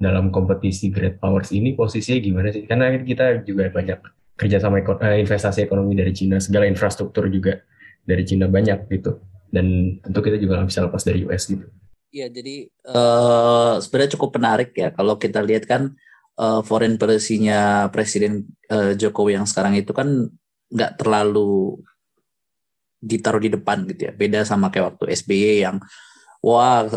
[0.00, 2.64] dalam kompetisi great powers ini posisinya gimana sih?
[2.64, 3.98] Karena kita juga banyak
[4.34, 7.62] kerjasama eko- eh, investasi ekonomi dari Cina, segala infrastruktur juga
[8.02, 9.20] dari Cina banyak gitu.
[9.52, 11.66] Dan tentu kita juga nggak bisa lepas dari US gitu.
[12.14, 15.94] Iya, jadi eh sebenarnya cukup menarik ya kalau kita lihat kan
[16.34, 20.28] eh, foreign policy-nya Presiden eh, Jokowi yang sekarang itu kan
[20.74, 21.78] nggak terlalu
[23.04, 24.12] ditaruh di depan gitu ya.
[24.16, 25.76] Beda sama kayak waktu SBY yang
[26.40, 26.88] wah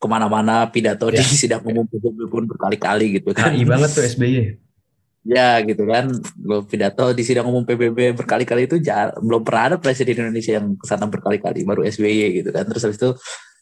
[0.00, 1.24] ke mana-mana pidato di Ya.
[1.44, 3.52] sidang umum PBB pun berkali-kali gitu kan.
[3.52, 4.56] KI banget tuh SBY.
[5.20, 6.08] Ya gitu kan,
[6.40, 10.80] Lo pidato di sidang umum PBB berkali-kali itu jar- belum pernah ada presiden Indonesia yang
[10.80, 12.64] ke sana berkali-kali, baru SBY gitu kan.
[12.64, 13.12] Terus habis itu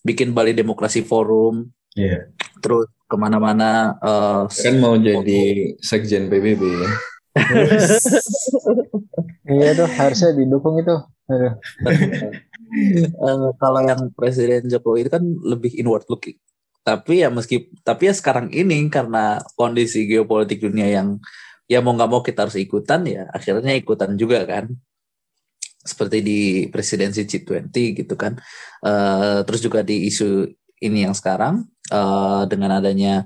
[0.08, 2.32] bikin Bali Demokrasi Forum, Iya.
[2.64, 4.00] terus ke mana-mana.
[4.00, 5.40] eh, kan mau jadi
[5.80, 6.88] sekjen PBB ya
[9.48, 10.96] iya tuh harusnya didukung itu
[11.28, 11.54] Aduh.
[12.68, 16.36] Eh, kalau yang Presiden Jokowi itu kan lebih inward looking.
[16.84, 21.16] Tapi ya meski tapi ya sekarang ini karena kondisi geopolitik dunia yang
[21.64, 24.68] ya mau nggak mau kita harus ikutan ya akhirnya ikutan juga kan.
[25.88, 28.36] Seperti di presidensi G20 gitu kan.
[28.84, 30.44] Eh, terus juga di isu
[30.84, 33.24] ini yang sekarang eh, dengan adanya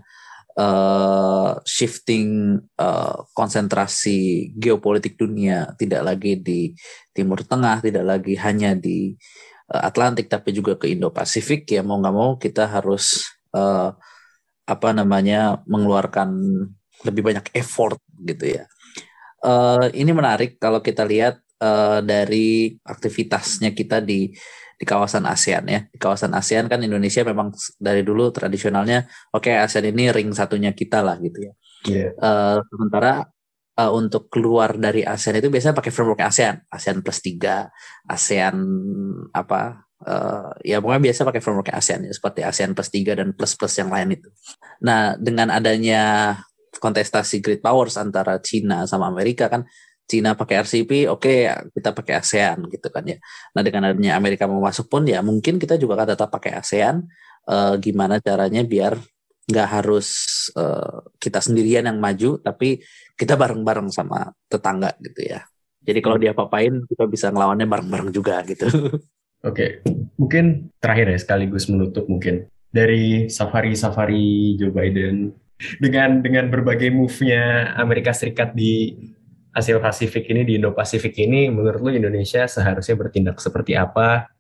[0.57, 6.61] eh, shifting eh, konsentrasi geopolitik dunia tidak lagi di
[7.11, 9.13] Timur Tengah, tidak lagi hanya di
[9.73, 13.91] eh, Atlantik tapi juga ke Indo-Pasifik ya mau nggak mau kita harus eh,
[14.63, 16.31] apa namanya mengeluarkan
[17.03, 18.65] lebih banyak effort gitu ya.
[19.43, 24.27] Eh, ini menarik kalau kita lihat eh, dari aktivitasnya kita di
[24.83, 25.81] di kawasan ASEAN ya.
[25.87, 31.07] Di kawasan ASEAN kan Indonesia memang dari dulu tradisionalnya oke ASEAN ini ring satunya kita
[31.07, 31.53] lah gitu ya.
[31.87, 32.09] Iya.
[32.19, 33.23] Eh, sementara
[33.79, 37.71] eh, untuk keluar dari ASEAN itu biasanya pakai framework ASEAN, ASEAN plus 3,
[38.11, 38.57] ASEAN
[39.31, 43.55] apa eh, ya pokoknya biasa pakai framework ASEAN ya seperti ASEAN plus 3 dan plus
[43.55, 44.29] plus yang lain itu.
[44.83, 46.35] Nah, dengan adanya
[46.75, 49.63] kontestasi great powers antara Cina sama Amerika kan
[50.13, 51.35] Cina pakai RCP, oke
[51.73, 53.17] kita pakai ASEAN gitu kan ya.
[53.57, 57.09] Nah dengan adanya Amerika mau masuk pun ya mungkin kita juga akan tetap pakai ASEAN.
[57.49, 59.01] Eh, gimana caranya biar
[59.49, 60.09] nggak harus
[60.55, 62.85] eh, kita sendirian yang maju, tapi
[63.17, 65.41] kita bareng-bareng sama tetangga gitu ya.
[65.83, 68.69] Jadi kalau dia papain kita bisa ngelawannya bareng-bareng juga gitu.
[69.49, 69.83] Oke,
[70.15, 75.35] mungkin terakhir ya sekaligus menutup mungkin dari safari-safari Joe Biden
[75.83, 78.95] dengan dengan berbagai move-nya Amerika Serikat di
[79.53, 84.33] Asia Pasifik ini di Indo-Pasifik ini menurut lu Indonesia seharusnya bertindak seperti apa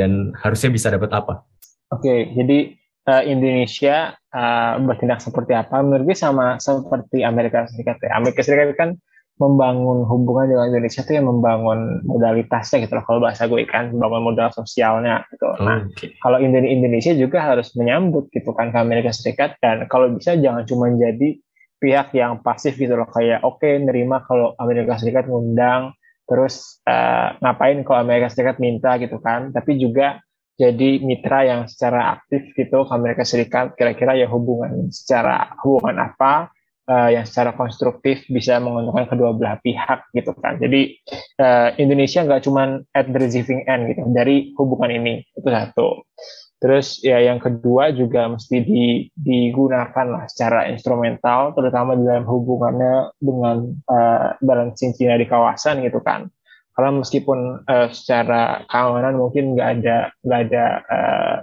[0.00, 1.44] dan harusnya bisa dapat apa?
[1.92, 2.72] Oke, jadi
[3.04, 5.84] eh, Indonesia eh, bertindak seperti apa?
[5.84, 8.16] Menurut gue sama seperti Amerika Serikat ya.
[8.16, 8.90] Amerika Serikat kan
[9.36, 13.04] membangun hubungan dengan Indonesia itu yang membangun modalitasnya gitu loh.
[13.04, 15.44] Kalau bahasa gue kan membangun modal sosialnya gitu.
[15.60, 16.16] Nah, Oke.
[16.24, 20.64] kalau Indo- Indonesia juga harus menyambut gitu kan ke Amerika Serikat dan kalau bisa jangan
[20.64, 21.36] cuma jadi
[21.78, 23.08] pihak yang pasif gitu loh.
[23.08, 25.92] Kayak oke nerima kalau Amerika Serikat ngundang
[26.26, 29.54] terus eh, ngapain kalau Amerika Serikat minta gitu kan.
[29.54, 30.20] Tapi juga
[30.56, 36.48] jadi mitra yang secara aktif gitu ke Amerika Serikat kira-kira ya hubungan secara hubungan apa
[36.88, 40.56] eh, yang secara konstruktif bisa menguntungkan kedua belah pihak gitu kan.
[40.56, 40.96] Jadi
[41.38, 45.22] eh, Indonesia nggak cuma at the receiving end gitu dari hubungan ini.
[45.36, 46.08] Itu satu
[46.56, 53.76] Terus ya yang kedua juga mesti di- digunakan lah secara instrumental, terutama dalam hubungannya dengan
[53.76, 56.32] eh, balancing Cina di kawasan gitu kan.
[56.72, 61.36] Karena meskipun eh, secara keamanan mungkin nggak ada nggak ada eh,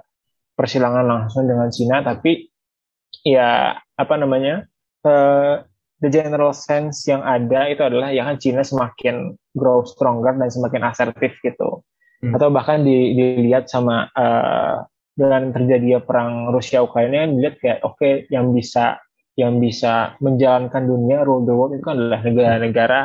[0.58, 2.50] persilangan langsung dengan Cina, tapi
[3.22, 4.66] ya apa namanya
[5.06, 5.62] eh,
[6.02, 10.90] the general sense yang ada itu adalah ya kan Cina semakin grow stronger dan semakin
[10.90, 11.86] asertif gitu.
[12.26, 12.34] Hmm.
[12.34, 18.50] Atau bahkan di- dilihat sama eh, dengan terjadinya perang Rusia Ukraina dilihat kayak oke yang
[18.50, 18.98] bisa
[19.34, 23.00] yang bisa menjalankan dunia rule the world itu kan adalah negara-negara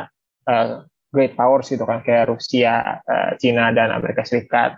[0.45, 4.77] uh, great powers gitu kan kayak Rusia, uh, Cina dan Amerika Serikat.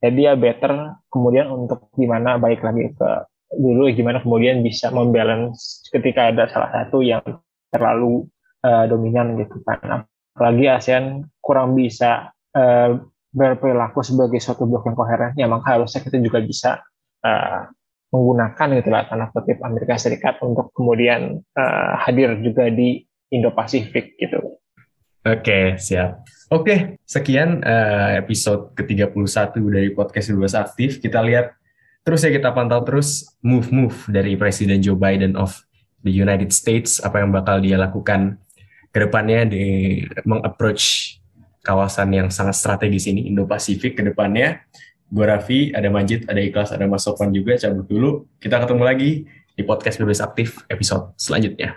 [0.00, 3.10] Jadi ya better kemudian untuk gimana baik lagi ke
[3.50, 7.24] dulu gimana kemudian bisa membalance ketika ada salah satu yang
[7.72, 8.28] terlalu
[8.62, 10.04] uh, dominan gitu kan.
[10.36, 13.00] Apalagi ASEAN kurang bisa uh,
[13.30, 16.82] berperilaku sebagai suatu blok yang koheren, ya maka harusnya kita juga bisa
[17.22, 17.70] uh,
[18.10, 24.58] menggunakan gitu lah tanda kutip Amerika Serikat untuk kemudian uh, hadir juga di Indo-Pasifik gitu.
[25.22, 26.24] Oke, siap.
[26.50, 30.98] Oke, sekian eh, episode ke-31 dari podcast Bebas Aktif.
[30.98, 31.54] Kita lihat
[32.02, 35.60] terus ya kita pantau terus move-move dari Presiden Joe Biden of
[36.02, 38.40] the United States apa yang bakal dia lakukan
[38.90, 39.64] ke depannya di
[40.24, 41.19] mengapproach
[41.60, 44.64] kawasan yang sangat strategis ini Indo-Pasifik ke depannya.
[45.10, 48.10] Gue Raffi, ada Majid, ada Ikhlas, ada Mas Sofwan juga cabut dulu.
[48.40, 49.10] Kita ketemu lagi
[49.54, 51.76] di podcast Bebas Aktif episode selanjutnya.